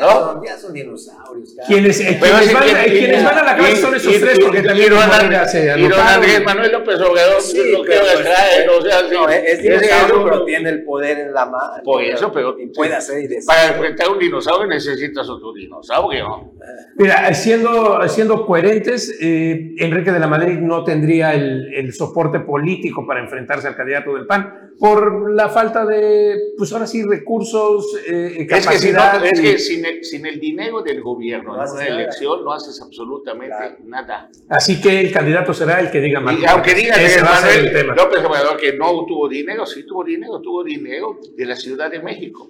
[0.00, 0.08] ¿No?
[0.10, 1.54] son, ya son dinosaurios.
[1.66, 4.42] quienes, eh, quienes van, eh, quienes van a la y- son esos y- tres, y-
[4.42, 6.06] porque y también Morena Andrés- se y don anotaron.
[6.08, 9.02] Andrés Manuel López Obrador, Sí, lo que pues, trae, o sea.
[9.12, 11.82] No, es, dinosaurio, pero tiene el poder en la mano.
[11.84, 13.44] Por eso, pero puede hacer y decir.
[13.46, 16.52] para enfrentar un dinosaurio necesitas otro dinosaurio.
[16.96, 22.95] Mira, siendo, siendo coherentes, eh, Enrique de la Madrid no tendría el, el soporte político
[23.04, 28.36] para enfrentarse al candidato del PAN por la falta de, pues ahora sí, recursos, eh,
[28.38, 29.26] Es que, si no, capacidad.
[29.26, 32.80] es que sin, el, sin el dinero del gobierno No en una elección no haces
[32.80, 33.76] absolutamente Claro.
[33.86, 34.30] nada.
[34.48, 36.38] Así que el candidato será el que diga más.
[36.38, 37.94] Y aunque diga Ese que va a ser el Manuel tema.
[37.96, 41.98] López Obrador que no tuvo dinero, sí tuvo dinero, tuvo dinero de la Ciudad de
[42.00, 42.48] México.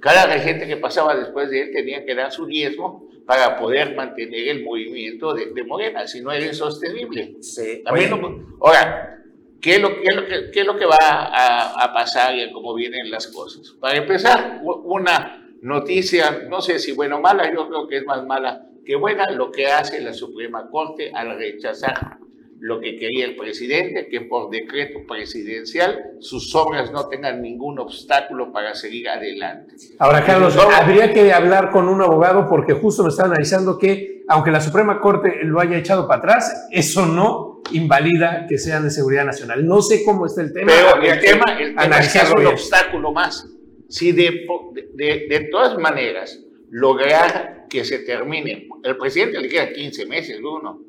[0.00, 4.48] Cada regente que pasaba después de él tenía que dar su diezmo para poder mantener
[4.48, 7.36] el movimiento de, de Morena, si no era insostenible.
[7.40, 7.80] Sí.
[7.82, 9.23] También no- ahora,
[9.64, 12.34] ¿qué es, lo, qué, es lo que, qué es lo que va a, a pasar
[12.34, 13.72] y a cómo vienen las cosas?
[13.80, 18.22] Para empezar, una noticia, no sé si buena o mala, yo creo que es más
[18.26, 22.18] mala que buena, lo que hace la Suprema Corte al rechazar
[22.66, 28.52] lo que quería el presidente, que por decreto presidencial sus obras no tengan ningún obstáculo
[28.52, 29.74] para seguir adelante.
[29.98, 34.50] Ahora, Carlos, habría que hablar con un abogado porque justo me están analizando que, aunque
[34.50, 39.26] la Suprema Corte lo haya echado para atrás, eso no invalida que sean de seguridad
[39.26, 39.66] nacional.
[39.66, 40.72] No sé cómo está el tema.
[40.74, 43.46] Pero el tema, el tema es que es un obstáculo más.
[43.90, 44.46] Si de,
[44.94, 50.80] de- de todas maneras lograr que se termine, el presidente le queda 15 meses, uno,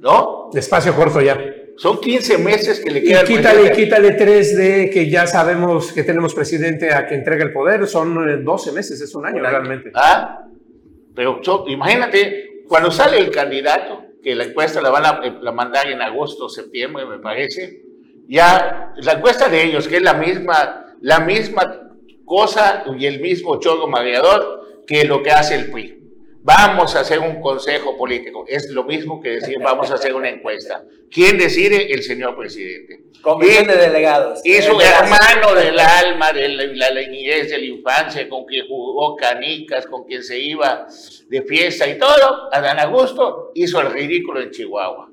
[0.00, 0.50] ¿no?
[0.54, 1.38] Espacio corto ya.
[1.76, 3.24] Son 15 meses que le Y quedan.
[3.24, 7.86] quítale, quítale tres de que ya sabemos que tenemos presidente a que entrega el poder.
[7.86, 9.92] Son eh, 12 meses, es un año realmente.
[9.94, 10.44] ¿Ah?
[11.14, 15.88] Pero imagínate, cuando sale el candidato, que la encuesta la van a eh, la mandar
[15.88, 17.82] en agosto o septiembre, me parece,
[18.28, 21.92] ya la encuesta de ellos, que es la misma, la misma
[22.24, 25.97] cosa y el mismo chorro mareador que lo que hace el PRI.
[26.42, 28.44] Vamos a hacer un consejo político.
[28.46, 30.84] Es lo mismo que decir vamos a hacer una encuesta.
[31.10, 31.92] ¿Quién decide?
[31.92, 33.04] El señor presidente.
[33.20, 34.40] Comisión de delegados.
[34.44, 39.16] y su hermano del alma, de la, la niñez, de la infancia, con quien jugó
[39.16, 40.86] canicas, con quien se iba
[41.28, 45.10] de fiesta y todo, Adán Augusto hizo el ridículo en Chihuahua.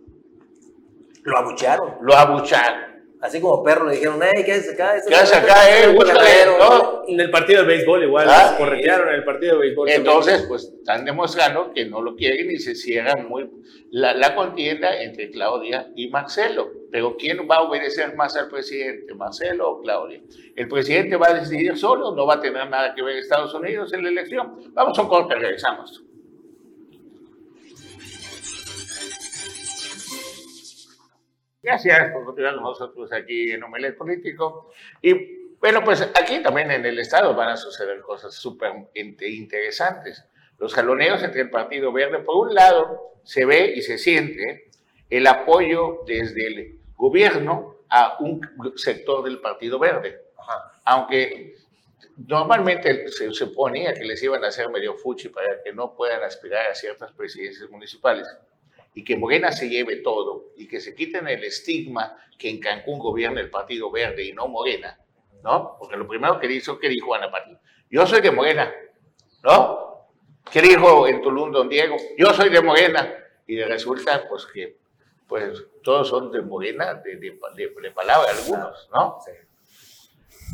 [1.23, 1.95] Lo abucharon.
[2.01, 2.94] Lo abucharon.
[3.25, 4.93] Así como perro le dijeron, hey, ¿qué haces acá?
[5.07, 5.87] ¿Qué haces acá, eh?
[5.93, 7.01] Búscale, ¿no?
[7.07, 8.49] En el partido de béisbol igual, Ah.
[8.51, 9.89] se corretearon en el partido de béisbol.
[9.89, 13.49] Entonces, pues están demostrando que no lo quieren y se cierra muy
[13.89, 16.69] la, la contienda entre Claudia y Marcelo.
[16.91, 20.21] Pero ¿quién va a obedecer más al presidente, Marcelo o Claudia?
[20.55, 23.91] El presidente va a decidir solo, no va a tener nada que ver Estados Unidos
[23.91, 24.71] en la elección.
[24.73, 26.04] Vamos a un corte, regresamos.
[31.65, 34.69] Gracias por continuar con nosotros aquí en Omelet Político.
[35.01, 40.23] Y bueno, pues aquí también en el Estado van a suceder cosas súper inte- interesantes.
[40.59, 44.69] Los jaloneos entre el Partido Verde, por un lado, se ve y se siente
[45.09, 48.41] el apoyo desde el gobierno a un
[48.75, 50.21] sector del Partido Verde.
[50.83, 51.55] Aunque
[52.15, 56.67] normalmente se suponía que les iban a hacer medio fuchi para que no puedan aspirar
[56.69, 58.27] a ciertas presidencias municipales
[58.95, 62.97] y que Morena se lleve todo y que se quiten el estigma que en Cancún
[62.97, 64.97] gobierna el Partido Verde y no Morena,
[65.43, 65.75] ¿no?
[65.77, 67.55] Porque lo primero que hizo, ¿qué dijo Ana Pati?
[67.89, 68.73] Yo soy de Morena,
[69.43, 70.07] ¿no?
[70.51, 71.95] ¿Qué dijo en Tulum don Diego?
[72.17, 73.13] Yo soy de Morena.
[73.47, 74.77] Y resulta, pues, que
[75.27, 79.19] pues, todos son de Morena, de, de, de- de palabra algunos, ¿no?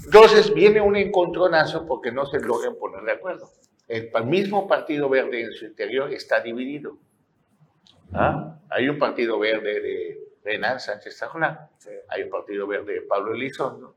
[0.05, 3.49] Entonces viene un encontronazo porque no se logran poner de acuerdo.
[3.87, 6.97] El mismo Partido Verde en su interior está dividido.
[8.13, 8.59] ¿Ah?
[8.69, 11.69] Hay un Partido Verde de Renan Sánchez Tajolán,
[12.07, 13.95] hay un Partido Verde de Pablo Elizondo,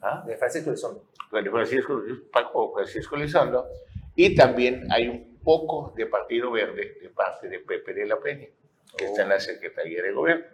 [0.00, 0.24] ¿ah?
[0.26, 1.04] De Francisco Elizondo.
[1.30, 3.68] Bueno, Francisco, Paco Francisco Elizondo,
[4.14, 8.48] y también hay un poco de Partido Verde de parte de Pepe de la Peña,
[8.96, 10.46] que está en la Secretaría de Gobierno,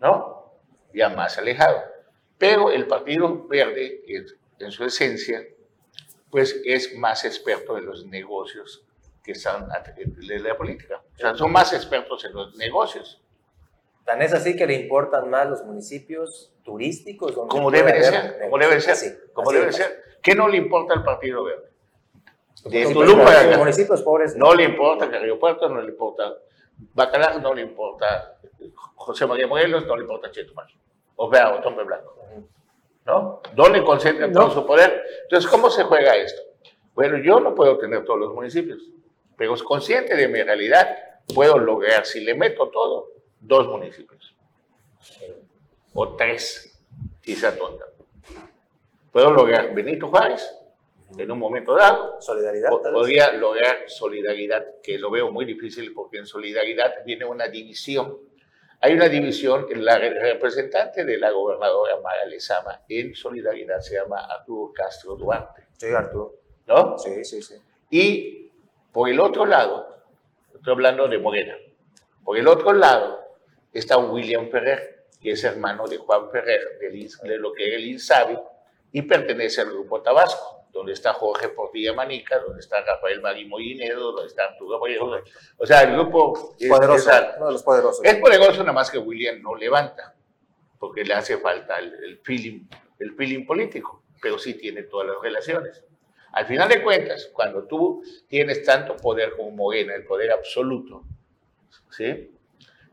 [0.00, 0.52] ¿no?
[0.92, 1.82] Ya más alejado.
[2.36, 4.26] Pero el Partido Verde, en,
[4.58, 5.42] en su esencia,
[6.30, 8.84] pues es más experto en los negocios
[9.28, 9.68] que están
[10.26, 11.02] de la política.
[11.14, 13.22] O sea, son más expertos en los negocios,
[14.06, 17.34] Tan es así que le importan más los municipios turísticos.
[17.34, 19.76] donde como debe de ser, como debe de ser, Así, como así debe de es.
[19.76, 20.02] ser.
[20.22, 21.68] ¿Qué no le importa al Partido Verde?
[22.64, 23.58] De Los Tulum para acá.
[23.58, 26.38] municipios pobres No le importa Carrillo Puerto, no le importa
[26.94, 28.38] Bacalar, no le importa
[28.94, 30.66] José María Morelos, no le importa Chetumal.
[31.16, 32.16] O sea, o Tompe Blanco.
[33.04, 33.42] ¿No?
[33.54, 35.02] ¿Dónde concentra todo su poder?
[35.24, 36.40] Entonces, ¿cómo se juega esto?
[36.94, 38.80] Bueno, yo no puedo tener todos los municipios,
[39.38, 40.98] pero es consciente de mi realidad,
[41.34, 44.34] puedo lograr, si le meto todo, dos municipios.
[45.94, 46.78] O tres,
[47.22, 47.84] sea tonta.
[49.12, 50.54] Puedo lograr Benito Juárez
[51.16, 52.70] en un momento dado, Solidaridad.
[52.70, 58.18] Podría lograr solidaridad, que lo veo muy difícil porque en solidaridad viene una división.
[58.80, 63.94] Hay una división, en la re- representante de la gobernadora Mara Lezama en solidaridad se
[63.96, 66.34] llama Arturo Castro Duarte, Sí, Arturo.
[66.66, 66.98] ¿no?
[66.98, 67.54] Sí, sí, sí.
[67.90, 68.47] Y
[68.92, 69.86] por el otro lado,
[70.54, 71.56] estoy hablando de Morena,
[72.24, 73.18] por el otro lado
[73.72, 78.38] está William Ferrer, que es hermano de Juan Ferrer, de lo que era el INSABI,
[78.92, 84.12] y pertenece al Grupo Tabasco, donde está Jorge Portilla Manica, donde está Rafael Magui Mollinedo,
[84.12, 85.10] donde está Arturo Vallejo.
[85.56, 87.10] O sea, el grupo es, Poderoso.
[87.10, 88.04] es- Uno de los poderosos.
[88.04, 90.14] es poderoso, nada más que William no levanta,
[90.78, 92.66] porque le hace falta el, el feeling,
[93.00, 95.84] el feeling político, pero sí tiene todas las relaciones.
[96.32, 101.04] Al final de cuentas, cuando tú tienes tanto poder como Morena, el poder absoluto,
[101.90, 102.30] ¿sí?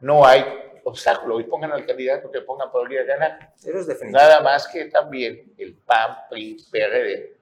[0.02, 0.46] no hay
[0.84, 1.40] obstáculo.
[1.40, 3.54] Y pongan al candidato que pongan podría ganar.
[3.58, 4.20] Eso es definitivo.
[4.20, 7.36] Nada más que también el PAN, PRI, PRD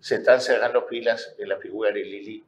[0.00, 2.44] se están cerrando filas en la figura de Lili.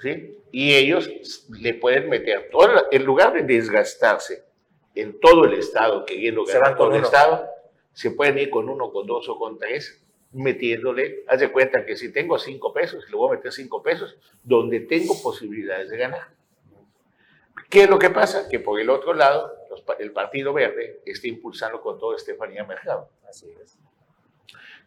[0.00, 0.38] ¿Sí?
[0.52, 4.44] Y ellos le pueden meter, todo, en lugar de desgastarse
[4.94, 7.02] en todo el Estado, queriendo ganar todo el.
[7.02, 7.48] Estado,
[7.94, 11.96] se pueden ir con uno, con dos o con tres, metiéndole, haz de cuenta que
[11.96, 16.28] si tengo cinco pesos, le voy a meter cinco pesos, donde tengo posibilidades de ganar.
[17.70, 18.48] ¿Qué es lo que pasa?
[18.48, 23.08] Que por el otro lado, los el Partido Verde está impulsando con todo Estefanía Mercado.
[23.28, 23.78] Así es.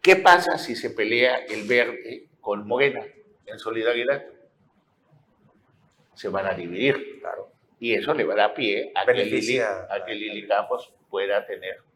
[0.01, 3.05] ¿Qué pasa si se pelea el Verde con Morena
[3.45, 4.25] en solidaridad?
[6.13, 7.19] Se van a dividir.
[7.21, 7.51] Claro.
[7.79, 11.45] Y eso le va a dar pie a que, Lili, a que Lili Campos pueda
[11.45, 11.86] tener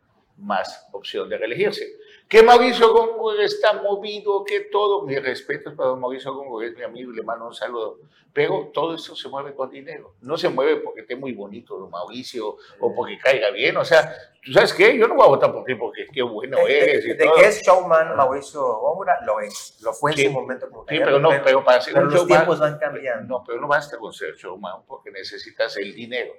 [0.41, 1.85] más opción de reelegirse.
[2.27, 6.83] Que Mauricio Gómez está movido, que todo, mi respeto para don Mauricio Gómez, es mi
[6.83, 7.99] amigo, y le mando un saludo.
[8.33, 10.15] Pero todo eso se mueve con dinero.
[10.21, 13.75] No se mueve porque esté muy bonito don Mauricio o porque caiga bien.
[13.75, 14.09] O sea,
[14.41, 14.97] ¿tú sabes qué?
[14.97, 17.15] Yo no voy a votar por ti porque qué bueno De, de- eres y de
[17.25, 17.35] todo.
[17.35, 19.77] que es showman Mauricio Gómora, lo es.
[19.81, 20.25] Lo fue en Sí.
[20.27, 22.77] su momento como Sí, pero no, pero para ser pero un los showman- tiempos van
[22.79, 23.27] cambiando.
[23.39, 26.33] No, pero no basta con ser showman porque necesitas el dinero.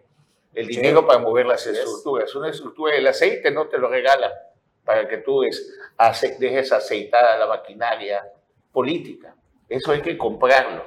[0.54, 0.76] El Sí.
[0.76, 1.78] dinero para mover las es.
[1.78, 2.34] estructuras.
[2.34, 4.30] Una estructura, el aceite no te lo regala
[4.84, 8.22] para que tú des- ace- dejes aceitada la maquinaria
[8.72, 9.34] política.
[9.68, 10.84] Eso hay que comprarlo.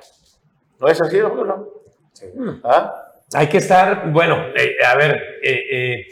[0.79, 1.69] ¿No es así, Bruno?
[2.13, 2.27] Sí.
[2.63, 2.93] ¿Ah?
[3.33, 6.05] Hay que estar, bueno, eh, a ver, eh, eh,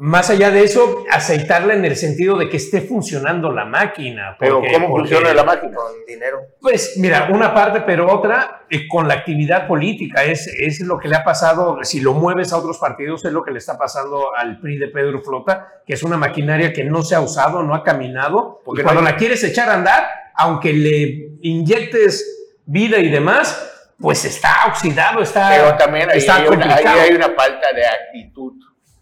[0.00, 4.36] más allá de eso, aceitarla en el sentido de que esté funcionando la máquina.
[4.38, 5.74] Pero ¿cómo porque- funciona la máquina?
[5.74, 6.38] Con dinero.
[6.60, 10.22] Pues mira, una parte, pero otra eh, con la actividad política.
[10.24, 13.42] Es, es lo que le ha pasado, si lo mueves a otros partidos, es lo
[13.42, 17.02] que le está pasando al PRI de Pedro Flota, que es una maquinaria que no
[17.02, 18.60] se ha usado, no ha caminado.
[18.64, 23.08] Porque y cuando no hay- la quieres echar a andar, aunque le inyectes vida y
[23.10, 23.64] demás,
[24.00, 27.84] pues está oxidado, está, Pero también ahí está hay, una, ahí hay una falta de
[27.86, 28.52] actitud,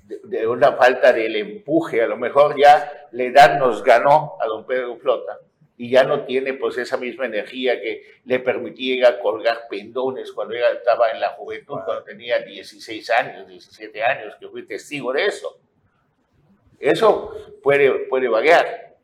[0.07, 2.03] de, una falta del empuje.
[2.03, 5.39] A lo mejor ya la edad nos ganó a don Pedro Flota
[5.77, 10.71] y ya no tiene pues esa misma energía que le permitía colgar pendones cuando ella
[10.71, 15.59] estaba en la juventud, cuando tenía 16 años, 17 años, que fui testigo de eso.
[16.79, 18.95] Eso puede, puede variar.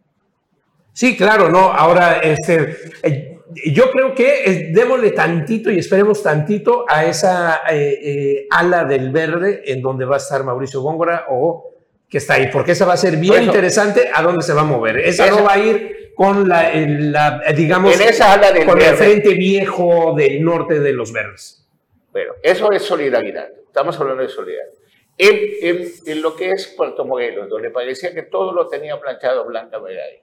[0.94, 1.72] Sí, claro, no.
[1.72, 3.31] Ahora, este, eh,
[3.66, 9.62] yo creo que démosle tantito y esperemos tantito a esa eh, eh, ala del verde
[9.66, 11.70] en donde va a estar Mauricio Góngora o
[12.08, 14.64] que está ahí, porque esa va a ser bien interesante a dónde se va a
[14.64, 14.98] mover.
[14.98, 18.52] Esa, Esa- no va a ir con la, el- la, eh, digamos, En esa ala
[18.52, 18.96] del con el verde.
[18.98, 21.66] frente viejo del norte de los verdes.
[22.12, 23.48] Bueno, eso es solidaridad.
[23.66, 24.74] Estamos hablando de solidaridad.
[25.16, 29.46] En, en- en lo que es Puerto Morelos, donde parecía que todo lo tenía planchado
[29.46, 30.20] Blanca Meray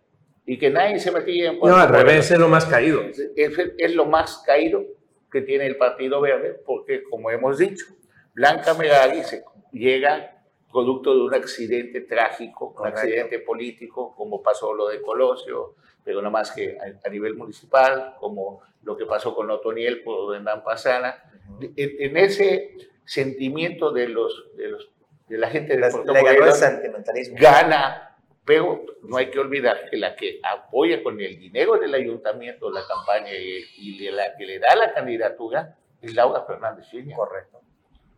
[0.52, 3.02] y que nadie se metía en No, al revés, es lo más caído.
[3.04, 4.84] Es, es lo más caído
[5.32, 7.86] que tiene el Partido Verde, porque, como hemos dicho,
[8.34, 10.42] Blanca Meray se llega
[10.72, 13.00] producto de un accidente trágico, un Correcto.
[13.00, 18.16] accidente político, como pasó lo de Colosio, pero no más que a, a nivel municipal,
[18.20, 21.32] como lo que pasó con Otoniel por Hernán Pasana.
[21.62, 22.76] En, en ese
[23.06, 24.90] sentimiento de, los, de, los,
[25.28, 27.38] de la gente de Le ganó el sentimentalismo.
[27.40, 28.09] gana,
[28.50, 32.82] pero no hay que olvidar que la que apoya con el dinero del ayuntamiento la
[32.88, 37.62] campaña y, de la que le da la candidatura es Laura Fernández Chiña, Correcto.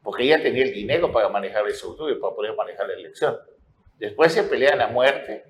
[0.02, 3.40] porque ella tenía el dinero para manejar auto y para poder manejar la elección.
[4.00, 5.44] Después se pelean a muerte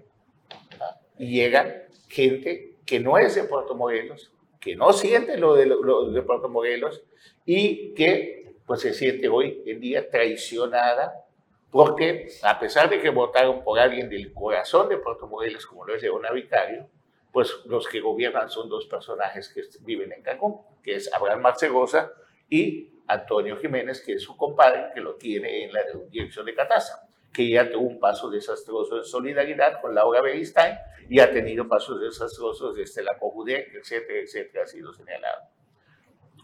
[1.19, 6.09] y llega gente que no es de Puerto Morelos, que no siente lo de, lo
[6.09, 7.03] de Puerto Morelos
[7.45, 11.23] y que pues se siente hoy en día traicionada
[11.71, 15.95] porque a pesar de que votaron por alguien del corazón de Puerto Morelos, como lo
[15.95, 16.89] es Leona Vicario,
[17.31, 22.11] pues los que gobiernan son dos personajes que viven en Cancún, que es Abraham Marcegosa
[22.49, 27.07] y Antonio Jiménez, que es su compadre, que lo tiene en la dirección de Catasa,
[27.31, 30.77] que ya tuvo un paso desastroso en solidaridad con Laura Beristain
[31.09, 35.41] y ha tenido pasos desastrosos desde la Cojudec, etcétera, etcétera, ha sido señalado.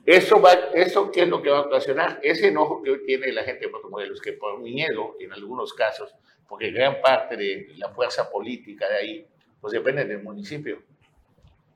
[0.08, 2.20] Eso, va, ¿Eso qué es lo que va a ocasionar?
[2.24, 5.74] Ese enojo que hoy tiene la gente de Puerto Morelos, que por miedo, en algunos
[5.74, 6.16] casos,
[6.48, 9.28] porque gran parte de la fuerza política de ahí,
[9.60, 10.82] pues depende del municipio.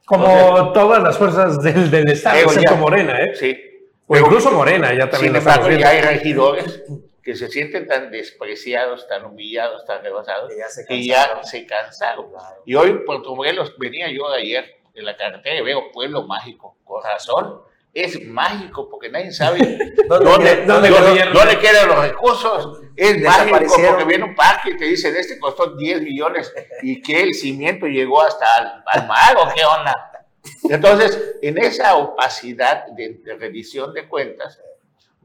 [0.06, 3.36] Como todas las fuerzas del, del Estado, excepto Morena, ¿eh?
[3.36, 3.62] Sí.
[4.08, 6.84] O incluso Morena, ya también Sin embargo, ya hay regidores
[7.22, 11.38] que se sienten tan despreciados, tan humillados, tan rebasados, Que ya se cansaron.
[11.38, 12.30] ya se cansaron.
[12.30, 12.64] Claro.
[12.66, 16.24] Y hoy en Puerto Morelos, venía yo de ayer en la carretera y veo Pueblo
[16.24, 16.78] Mágico.
[16.86, 17.62] Con razón,
[17.94, 19.60] es mágico porque nadie sabe
[20.08, 22.82] ¿Dónde- dónde, quedan los recursos.
[22.96, 27.22] Es mágico porque viene un parque y te dicen, este costó 10 millones y que
[27.24, 30.26] el cimiento llegó hasta al, al mar o qué onda.
[30.64, 34.60] Entonces, en esa opacidad de, de rendición de cuentas,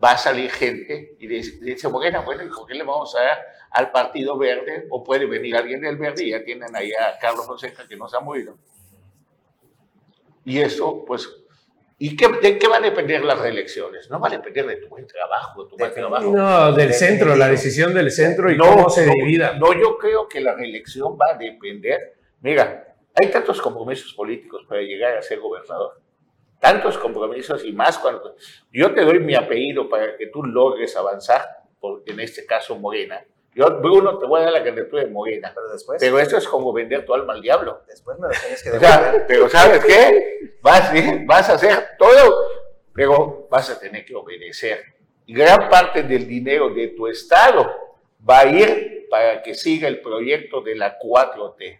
[0.02, 3.22] va a salir gente y dice, dice Morena, bueno, ¿y por qué le vamos a
[3.22, 3.38] dar
[3.70, 4.86] al Partido Verde?
[4.90, 8.12] O puede venir alguien del Verde y ya tienen ahí a Carlos Fonseca que nos
[8.12, 8.56] ha movido.
[10.44, 11.28] Y eso, pues,
[11.98, 14.10] ¿y qué, de qué van a depender las reelecciones?
[14.10, 16.30] No van a depender de tu buen trabajo, de tu mal trabajo.
[16.32, 19.54] No, del centro, la decisión del centro y cómo se no, divida.
[19.58, 22.14] No, yo creo que la reelección va a depender.
[22.40, 26.00] Mira, hay tantos compromisos políticos para llegar a ser gobernador.
[26.60, 28.34] Tantos compromisos y más cuando
[28.72, 31.44] yo te doy mi apellido para que tú logres avanzar,
[31.78, 33.22] por, en este caso Morena.
[33.54, 35.50] Yo, Bruno, te voy a dar la candidatura de Morena.
[35.54, 37.82] Pero después, Pero eso es como vender tu alma al diablo.
[37.88, 39.24] después me lo tienes que O sea, devolver.
[39.26, 40.45] pero ¿sabes qué?
[40.66, 40.90] Vas,
[41.26, 42.34] vas a hacer todo,
[42.92, 44.82] pero vas a tener que obedecer.
[45.26, 47.70] Y gran parte del dinero de tu Estado
[48.28, 51.78] va a ir para que siga el proyecto de la 4T.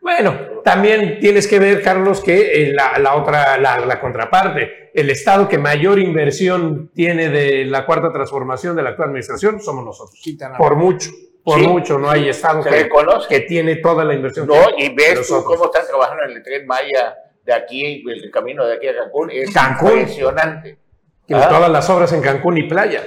[0.00, 5.10] Bueno, también tienes que ver, Carlos, que eh, la, la otra, la, la contraparte, el
[5.10, 10.20] Estado que mayor inversión tiene de la cuarta transformación de la actual administración somos nosotros.
[10.22, 11.10] Quintana Por mucho,
[11.44, 11.66] por Sí.
[11.68, 12.88] mucho, no hay Estado que,
[13.28, 14.46] que tiene toda la inversión.
[14.48, 17.14] No, que- y ves tú cómo están trabajando en el tren Maya
[17.44, 19.30] de aquí, el camino de aquí a Cancún.
[19.30, 19.92] Es Cancún.
[19.98, 20.78] impresionante.
[21.26, 21.48] que Ah.
[21.48, 23.02] todas las obras en Cancún y playa.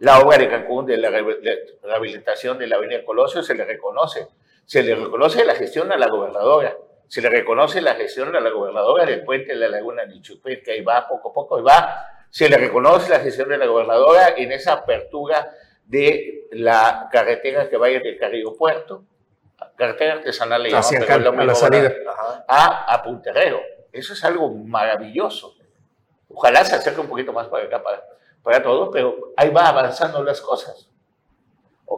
[0.00, 1.08] La obra de Cancún de la
[1.82, 4.26] rehabilitación de la Avenida Colosio se le reconoce.
[4.66, 6.76] Se le reconoce la gestión a la gobernadora.
[7.06, 10.64] Se le reconoce la gestión a la gobernadora del puente de la Laguna de Chupet,
[10.64, 12.06] que ahí va poco a poco, ahí va.
[12.30, 15.50] Se le reconoce la gestión de la gobernadora en esa apertura
[15.84, 19.04] de la carretera que va del Carrillo Puerto,
[19.76, 21.92] carretera artesanal le llaman, Hacia pero acá, es lo a la salida.
[22.48, 23.60] a, a Punterrero.
[23.92, 25.56] Eso es algo maravilloso.
[26.28, 28.02] Ojalá se acerque un poquito más para acá, para,
[28.42, 30.88] para todo, pero ahí va avanzando las cosas.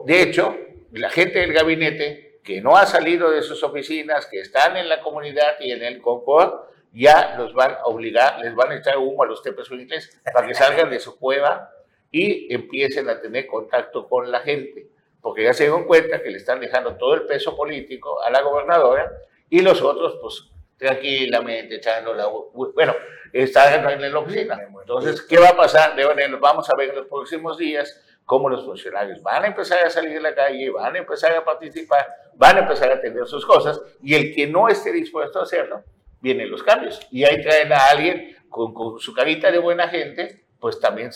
[0.04, 0.54] De hecho,
[0.92, 5.00] la gente del gabinete que no ha salido de sus oficinas, que están en la
[5.00, 9.22] comunidad y en el Concord, ya los van a obligar, les van a echar humo
[9.22, 11.70] a los tepes ingleses para que salgan de su cueva
[12.10, 14.86] y empiecen a tener contacto con la gente,
[15.26, 18.42] porque ya se dieron cuenta que le están dejando todo el peso político a la
[18.42, 19.10] gobernadora
[19.50, 20.44] y los otros, pues
[20.76, 22.28] tranquilamente echando la...
[22.28, 22.94] Bueno,
[23.32, 24.56] están en la oficina.
[24.80, 25.96] Entonces, ¿qué va a pasar?
[26.38, 30.12] Vamos a ver en los próximos días cómo los funcionarios van a empezar a salir
[30.12, 32.06] de la calle, van a empezar a participar,
[32.36, 35.82] van a empezar a atender sus cosas y el que no esté dispuesto a hacerlo,
[36.20, 37.00] vienen los cambios.
[37.10, 41.10] Y ahí traen a alguien con, con su carita de buena gente, pues también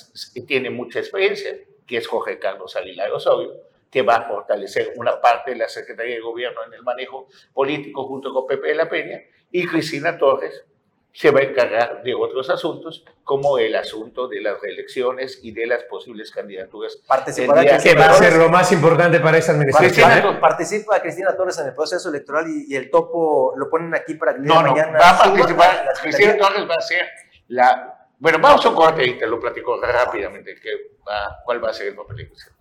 [0.48, 1.56] tiene mucha experiencia,
[1.86, 6.14] que es Jorge Carlos Aguilar Osorio, que va a fortalecer una parte de la Secretaría
[6.14, 9.20] de Gobierno en el manejo político junto con Pepe de la Peña,
[9.50, 10.64] y Cristina Torres
[11.12, 15.66] se va a encargar de otros asuntos, como el asunto de las reelecciones y de
[15.66, 16.98] las posibles candidaturas.
[17.04, 20.08] Participará Que va a ser lo más importante para esta administración.
[20.08, 20.38] Cristina- ¿eh?
[20.40, 24.34] Participa Cristina Torres en el proceso electoral y, y el topo lo ponen aquí para
[24.34, 26.36] que No, no, mañana va a participar, la- Cristina.
[26.38, 27.08] Torres va a ser
[27.48, 28.06] la...
[28.20, 30.70] Bueno, vamos a un corte y te lo platico rápidamente, que
[31.08, 32.54] va- cuál va a ser el papel de Cristina.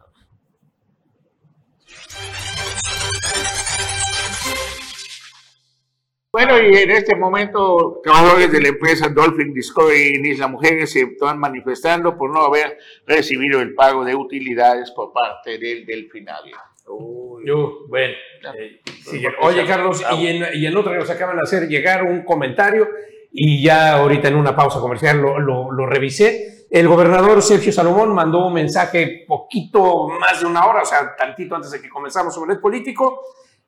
[6.31, 11.01] Bueno, y en este momento, trabajadores de la empresa Dolphin Discovery en Isla Mujeres se
[11.01, 16.55] están manifestando por no haber recibido el pago de utilidades por parte del delfinario.
[17.45, 18.13] Yo, bueno,
[18.57, 22.03] eh, sí, oye Carlos, y en, y en otra que nos acaban de hacer llegar
[22.03, 22.87] un comentario
[23.31, 26.65] y ya ahorita en una pausa comercial lo, revisé.
[26.71, 31.55] El gobernador Sergio Salomón mandó un mensaje poquito más de una hora, o sea, tantito
[31.55, 33.21] antes de que comenzamos sobre el político,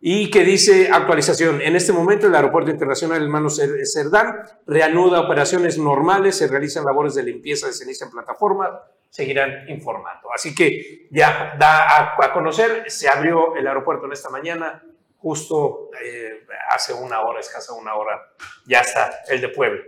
[0.03, 1.61] y que dice actualización.
[1.61, 4.35] En este momento el Aeropuerto Internacional Hermano Cer- Cerdán
[4.65, 8.81] reanuda operaciones normales, se realizan labores de limpieza de ceniza en plataforma,
[9.11, 10.29] seguirán informando.
[10.33, 14.83] Así que ya da a, a conocer, se abrió el aeropuerto en esta mañana,
[15.21, 18.19] justo eh, hace una hora, escasa una hora,
[18.65, 19.81] ya está, el de Puebla.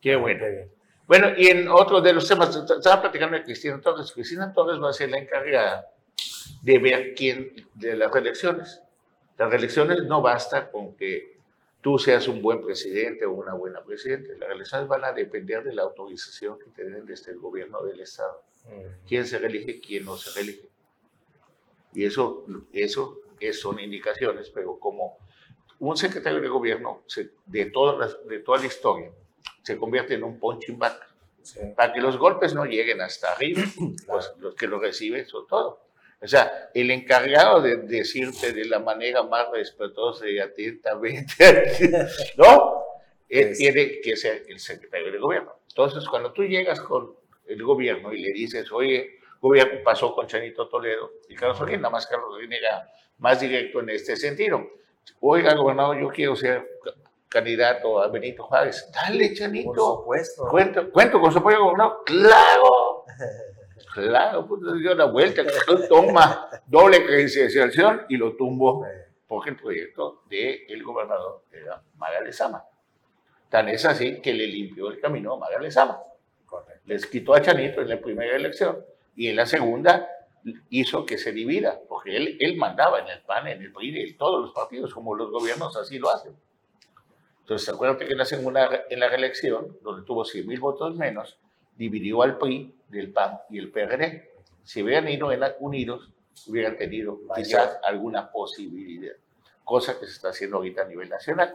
[0.00, 0.44] Qué bueno.
[1.06, 4.12] Bueno, y en otro de los temas, estaba platicando de Cristina Torres.
[4.12, 5.86] Cristina Torres va a ser la encargada
[6.62, 8.80] de ver quién de las reelecciones.
[9.36, 11.38] Las reelecciones no basta con que
[11.80, 14.36] tú seas un buen presidente o una buena presidente.
[14.38, 18.00] Las reelecciones van a depender de la autorización que te den desde el gobierno del
[18.00, 18.42] Estado.
[19.08, 20.68] Quién se reelige, quién no se reelige.
[21.92, 25.18] Y eso, eso es- son indicaciones, pero como
[25.78, 29.10] un secretario de gobierno se- de, todas las- de toda la historia
[29.62, 30.98] se convierte en un punching bag.
[31.74, 33.62] Para que los golpes no lleguen hasta arriba,
[34.06, 35.80] pues los que lo reciben son todo.
[36.22, 41.34] O sea, el encargado de decirte de la manera más respetuosa y atentamente,
[42.36, 42.82] ¿no?
[43.28, 45.54] Él tiene que ser el secretario de gobierno.
[45.68, 47.14] Entonces, cuando tú llegas con
[47.46, 51.90] el gobierno y le dices, oye, gobierno pasó con Chanito Toledo y Carlos Solín, nada
[51.92, 52.88] más Carlos Solín era
[53.18, 54.60] más directo en este sentido.
[55.20, 56.92] Oiga, gobernador, yo quiero ser ca-
[57.28, 58.90] candidato a Benito Juárez.
[58.92, 59.96] Dale, Por Chanito.
[59.98, 60.48] supuesto.
[60.48, 62.02] Cuento, cuento con su apoyo, gobernador.
[62.06, 63.04] Claro.
[63.94, 65.42] Claro, pues le dio la vuelta,
[65.88, 68.86] toma doble credencialización y lo tumbó,
[69.26, 72.64] porque el proyecto del gobernador era Maga Lezama.
[73.48, 76.00] Tan es así que le limpió el camino a Maga Lezama.
[76.84, 78.84] Les quitó a Chanito en la primera elección
[79.20, 80.08] y en la segunda
[80.70, 84.16] hizo que se divida, porque él, él mandaba en el PAN, en el PRI, en
[84.16, 86.34] todos los partidos, como los gobiernos así lo hacen.
[87.40, 91.38] Entonces, acuérdate que en la segunda, en la reelección, donde tuvo 100 mil votos menos,
[91.76, 94.32] dividió al PRI del PAN y el PRD.
[94.62, 96.08] Si hubieran ido en- unidos,
[96.46, 97.44] hubieran tenido Mayor.
[97.44, 99.12] quizás alguna posibilidad,
[99.64, 101.54] cosa que se está haciendo ahorita a nivel nacional.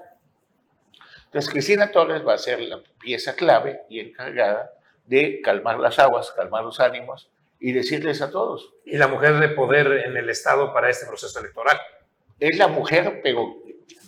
[1.26, 4.70] Entonces, Cristina Torres va a ser la pieza clave y encargada
[5.08, 9.50] de calmar las aguas, calmar los ánimos y decirles a todos, Y la mujer de
[9.50, 11.80] poder en el Estado para este proceso electoral.
[12.40, 13.56] es la mujer, pero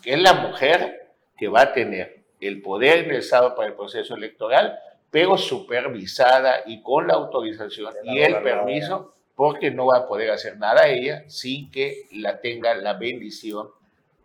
[0.04, 4.16] es la mujer que va a tener el poder en el Estado para el proceso
[4.16, 4.80] electoral,
[5.10, 10.32] pero supervisada y con la autorización la y el permiso, porque no va a poder
[10.32, 13.70] hacer nada ella sin que la tenga la bendición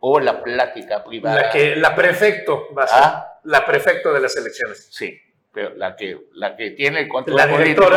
[0.01, 1.43] o la plática privada.
[1.43, 3.01] La, que, la prefecto va a ser.
[3.03, 3.29] Ah.
[3.45, 4.89] La prefecto de las elecciones.
[4.91, 5.19] Sí,
[5.53, 7.91] pero la que, la que tiene el control La político,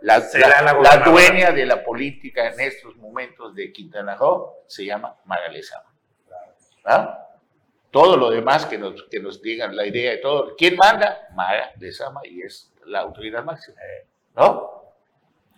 [0.00, 4.84] la, será la- la dueña de la política en estos momentos de Quintana Roo, se
[4.86, 5.84] llama Magalesa.
[6.84, 7.18] ¿Ah?
[7.90, 10.56] Todo lo demás que nos, que nos digan la idea de todo.
[10.56, 11.28] ¿Quién manda?
[11.34, 13.76] Maga de Sama y es la autoridad máxima.
[14.34, 14.82] ¿no?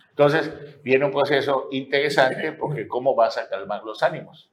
[0.09, 4.49] Entonces, viene un proceso interesante porque cómo vas a calmar los ánimos.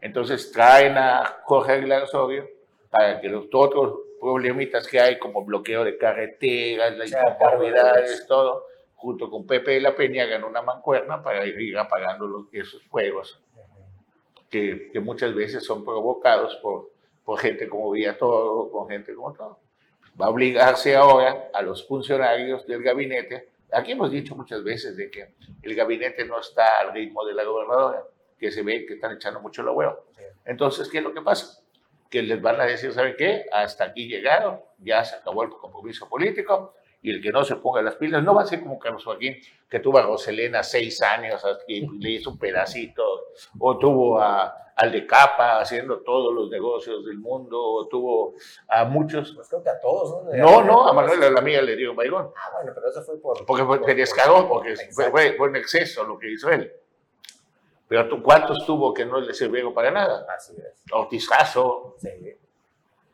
[0.00, 2.46] Entonces, traen a Jorge Aguilar Osorio
[2.90, 8.64] para que los otros problemitas que hay, como bloqueo de carreteras, las inconformidades, todo,
[8.94, 13.38] junto con Pepe de la Peña, hagan una mancuerna para ir apagando los, esos fuegos
[14.48, 16.90] que, que, muchas veces son provocados por,
[17.22, 19.58] por gente como Villatoro, con gente como todo.
[20.18, 23.50] Va a obligarse ahora a los funcionarios del gabinete.
[23.72, 27.44] Aquí hemos dicho muchas veces de que el gabinete no está al ritmo de la
[27.44, 28.04] gobernadora,
[28.38, 30.06] que se ve que están echando mucho la huevo.
[30.46, 31.63] Entonces, ¿qué es lo que pasa?
[32.14, 33.44] Que les van a decir, ¿saben qué?
[33.50, 37.82] Hasta aquí llegaron, ya se acabó el compromiso político, y el que no se ponga
[37.82, 39.36] las pilas no va a ser como Carlos Joaquín,
[39.68, 43.02] que tuvo a Roselena seis años y le hizo un pedacito,
[43.58, 48.34] o tuvo a, al de Capa haciendo todos los negocios del mundo, o tuvo
[48.68, 49.32] a muchos.
[49.32, 50.36] Pues creo que a todos, ¿no?
[50.36, 52.30] No, no, a Manuel la mía le dio baigón.
[52.36, 53.44] Ah, bueno, pero eso fue por.
[53.44, 56.72] Porque fue, se descargó, porque fue, fue, fue, en exceso lo que hizo él.
[57.88, 60.26] Pero tú, ¿cuántos tuvo que no le sirvieron para nada?
[60.34, 60.82] Así es.
[60.92, 61.96] Ortizazo.
[61.98, 62.08] Sí.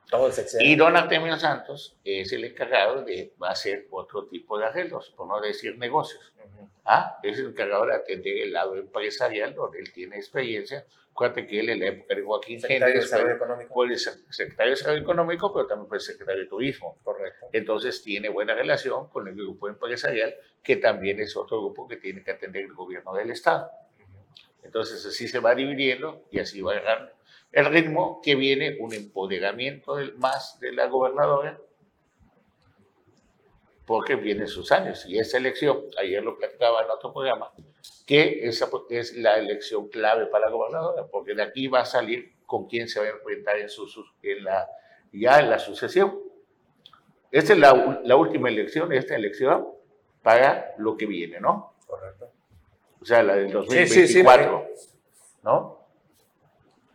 [0.09, 0.33] Todo el.
[0.61, 5.41] Y don Artemio Santos es el encargado de hacer otro tipo de arreglos, por no
[5.41, 6.33] decir negocios.
[6.37, 6.68] Ujú.
[6.85, 7.18] ¿Ah?
[7.23, 10.85] Es el encargado de atender el lado empresarial, donde él tiene experiencia.
[11.12, 13.75] Acuérdate que él en la época de Joaquín Secretario de fue, Económico.
[13.75, 16.97] fue el sec- secretario de Desarrollo Económico, pero también fue secretario de Turismo.
[17.05, 17.47] Correcto.
[17.53, 22.25] Entonces tiene buena relación con el grupo empresarial, que también es otro grupo que tiene
[22.25, 23.71] que atender el gobierno del Estado.
[24.62, 27.20] Entonces así se va dividiendo y así va agarrar
[27.52, 31.58] el ritmo que viene un empoderamiento más de la gobernadora,
[33.86, 35.04] porque vienen sus años.
[35.06, 37.50] Y esa elección, ayer lo platicaba en otro programa,
[38.06, 42.34] que esa es la elección clave para la gobernadora, porque de aquí va a salir
[42.46, 43.88] con quién se va a enfrentar en, su,
[44.22, 44.68] en la,
[45.12, 46.20] ya en la sucesión.
[47.32, 49.68] Esta es la, la última elección, esta elección
[50.22, 51.74] para lo que viene, ¿no?
[51.86, 52.30] Correcto.
[53.01, 54.22] O sea, la del Sí, sí, sí.
[54.22, 54.68] 2024,
[55.44, 55.78] ¿no?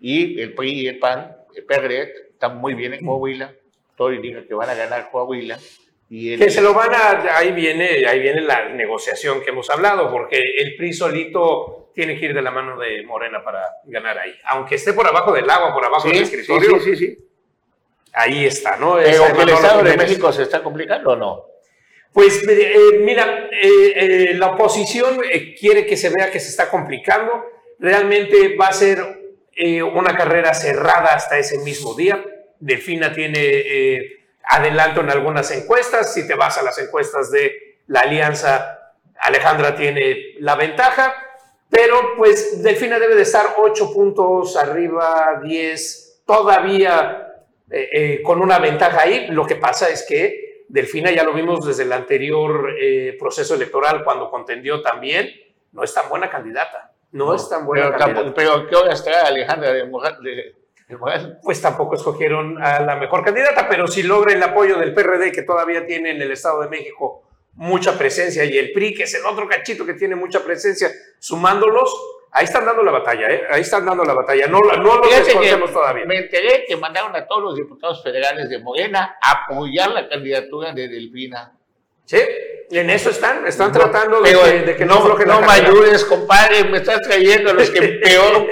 [0.01, 3.53] Y el PRI y el PAN, el PRD, están muy bien en Coahuila,
[3.95, 5.58] todo indica que van a ganar Coahuila.
[6.10, 9.70] Y el, Que se lo van a, ahí viene, ahí viene la negociación que hemos
[9.72, 14.20] hablado, porque el PRI solito tiene que ir de la mano de Morena para ganar
[14.20, 14.34] ahí.
[14.49, 17.18] Aunque esté por abajo del agua, por abajo del Sí, sí, escritorio, sí, sí, sí.
[18.14, 18.95] ahí está, ¿no?
[18.95, 19.97] Pero Esa que el Estado de.
[19.97, 21.45] México se está complicando o no.
[22.16, 26.70] Pues eh, mira, eh, eh, la oposición eh, quiere que se vea que se está
[26.70, 27.43] complicando.
[27.78, 32.24] Realmente va a ser eh, una carrera cerrada hasta ese mismo día.
[32.57, 36.13] Delfina tiene eh, adelanto en algunas encuestas.
[36.13, 41.13] Si te vas a las encuestas de la alianza, Alejandra tiene la ventaja.
[41.70, 47.28] Pero pues Delfina debe de estar 8 puntos arriba, 10, todavía
[47.70, 49.28] eh, eh, con una ventaja ahí.
[49.32, 54.03] Lo que pasa es que Delfina ya lo vimos desde el anterior eh, proceso electoral
[54.03, 55.30] cuando contendió también,
[55.72, 56.93] no es tan buena candidata.
[57.11, 58.34] No, es tan buena pero, candidata.
[58.36, 59.86] pero ¿qué hora está Alejandra de?
[61.41, 65.41] Pues tampoco escogieron a la mejor candidata, pero si logra el apoyo del PRD, que
[65.41, 69.26] todavía tiene en el Estado de México mucha presencia, y el PRI, que es el
[69.26, 71.89] otro cachito que tiene mucha presencia, sumándolos,
[72.36, 73.44] ahí están dando la batalla, ¿eh?
[73.50, 74.48] ahí están dando la batalla.
[74.48, 76.06] No, no lo descontemos todavía.
[76.06, 80.74] Me enteré que mandaron a todos los diputados federales de Morena a apoyar la candidatura
[80.74, 81.55] de Delfina.
[82.06, 82.20] Sí,
[82.72, 86.03] en eso están, están No, tratando de, que, de que no, no, no me ayudes,
[86.06, 88.47] compadre, me estás trayendo a los que peor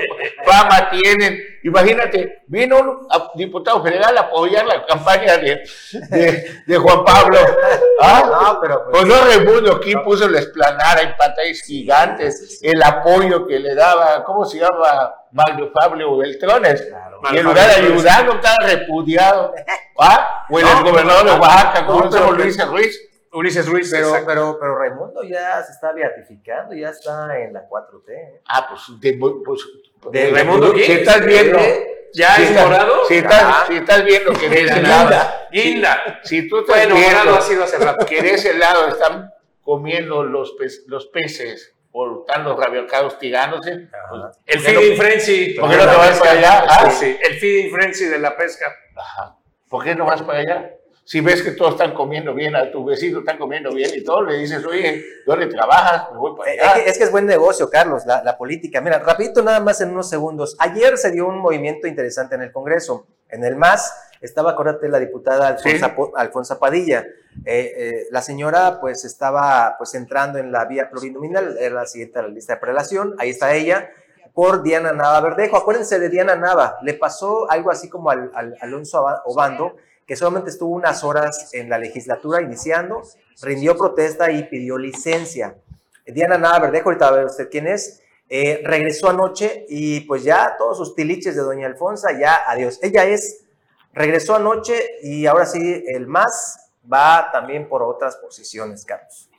[0.45, 1.39] fama tienen.
[1.63, 5.63] Imagínate, vino un diputado federal a apoyar la campaña de,
[6.09, 7.37] de, de Juan Pablo.
[8.01, 8.23] ¿Ah?
[8.25, 13.47] No, pero pues, Pues no Raimundo aquí puso la esplanada en pantallas gigantes, el apoyo
[13.47, 15.13] que le daba, ¿cómo se llama?
[15.31, 16.81] Mario Pablo Beltrones.
[16.81, 17.19] claro.
[17.31, 19.53] Y en lugar de ayudando, estaba repudiado.
[19.99, 20.45] ¿Ah?
[20.49, 22.99] O el No, gobernador de Oaxaca, no, como Luis Ruiz.
[23.33, 24.27] Ulises Ruiz, Pero, exacto.
[24.27, 28.09] pero, pero Raimundo ya se está beatificando, ya está en la 4T.
[28.11, 28.41] ¿eh?
[28.47, 29.13] Ah, pues, de,
[29.43, 29.61] pues
[30.11, 31.59] De Raimundo si Quiñones, estás viendo,
[32.13, 33.05] ¿Ya si es estás- morado?
[33.07, 33.63] Si estás, Ah.
[33.67, 35.09] si estás viendo que de ese lado,
[35.51, 36.19] Guinda.
[36.23, 38.05] si tú estás Bueno, morado viendo ha sido hace rato.
[38.05, 39.31] que de ese lado están
[39.63, 44.21] comiendo los, pez- los peces o están los rabiocados tirándose, pues.
[44.45, 45.53] El ¿por qué feeding frenzy.
[45.59, 46.65] ¿Por qué no te vas para allá?
[46.67, 48.71] Ah, Sí, el feeding frenzy de la pesca.
[48.95, 49.35] Ajá.
[49.69, 50.71] ¿Por qué no vas para allá?
[51.05, 54.21] Si ves que todos están comiendo bien, a tu vecino están comiendo bien y todo,
[54.21, 56.11] le dices, oye, ¿dónde trabajas?
[56.13, 56.73] Me voy para Eh, Es allá.
[56.83, 58.79] que, es que es buen negocio, Carlos, la, la política.
[58.79, 60.55] Mira, rapidito nada más en unos segundos.
[60.59, 63.05] Ayer se dio un movimiento interesante en el Congreso.
[63.27, 66.01] En el MAS estaba, acuérdate, la diputada Alfonsa, Sí.
[66.15, 67.05] Alfonsa Padilla.
[67.45, 72.19] Eh, eh, la señora pues estaba pues entrando en la vía plurinominal, era la siguiente
[72.19, 73.89] a la lista de prelación, ahí está ella,
[74.33, 75.57] por Diana Nava Verdejo.
[75.57, 79.75] Acuérdense de Diana Nava, le pasó algo así como al, al Alonso Obando,
[80.13, 83.01] que solamente estuvo unas horas en la legislatura iniciando,
[83.41, 85.55] rindió protesta y pidió licencia.
[86.05, 90.23] Diana Nava Verdejo, ahorita va a ver usted quién es, eh, regresó anoche y pues
[90.23, 92.77] ya todos sus tiliches de doña Alfonsa, ya adiós.
[92.83, 93.43] Ella es,
[93.91, 99.31] regresó anoche y ahora sí, el más va también por otras posiciones, Carlos.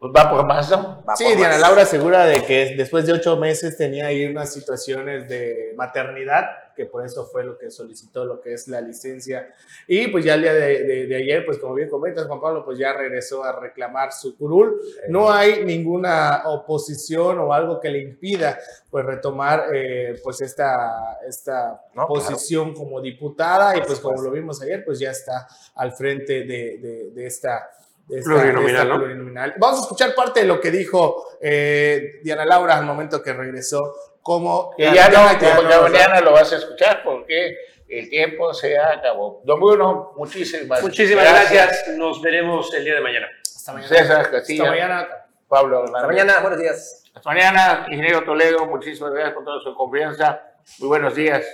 [0.00, 1.04] Pues va por más, ¿no?
[1.08, 1.60] Va Sí, por Diana más.
[1.60, 6.44] Laura asegura de que después de ocho meses tenía ahí unas situaciones de maternidad,
[6.74, 9.52] que por eso fue lo que solicitó lo que es la licencia.
[9.86, 12.64] Y pues ya el día de, de- de ayer, pues como bien comentas, Juan Pablo,
[12.64, 14.80] pues ya regresó a reclamar su curul.
[15.08, 18.58] No hay ninguna oposición o algo que le impida
[18.90, 24.60] pues retomar eh, pues esta, esta No, posición como diputada y pues como lo vimos
[24.62, 27.70] ayer, pues ya está al frente de, de- esta...
[28.08, 28.98] esta- Plurinominal, esta ¿no?
[28.98, 29.54] plurinominal.
[29.58, 33.94] Vamos a escuchar parte de lo que dijo eh, Diana Laura al momento que regresó.
[34.24, 35.82] Como Que ya no, ya como no, ya ¿verdad?
[35.82, 39.42] mañana lo vas a escuchar porque el tiempo se acabó.
[39.44, 41.88] Don Bruno, muchísimas, Muchísimas gracias.
[41.98, 43.28] Nos veremos el día de mañana.
[43.42, 43.88] Hasta mañana.
[43.94, 45.08] César Castillo, Hasta mañana.
[45.46, 47.04] Pablo Hasta mañana, buenos días.
[47.14, 50.40] Hasta mañana, ingeniero Toledo, muchísimas gracias por toda su confianza.
[50.78, 51.44] Muy buenos días.